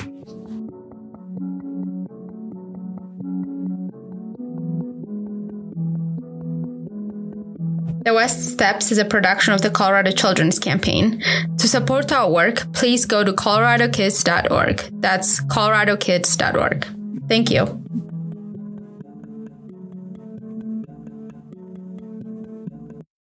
The 8.03 8.13
West 8.13 8.51
Steps 8.51 8.91
is 8.91 8.97
a 8.97 9.05
production 9.05 9.53
of 9.53 9.61
the 9.61 9.69
Colorado 9.69 10.11
Children's 10.11 10.59
Campaign. 10.59 11.23
To 11.57 11.69
support 11.69 12.11
our 12.11 12.29
work, 12.29 12.73
please 12.73 13.05
go 13.05 13.23
to 13.23 13.31
coloradokids.org. 13.31 14.89
That's 14.99 15.41
coloradokids.org. 15.45 16.85
Thank 17.29 17.49
you. 17.49 17.63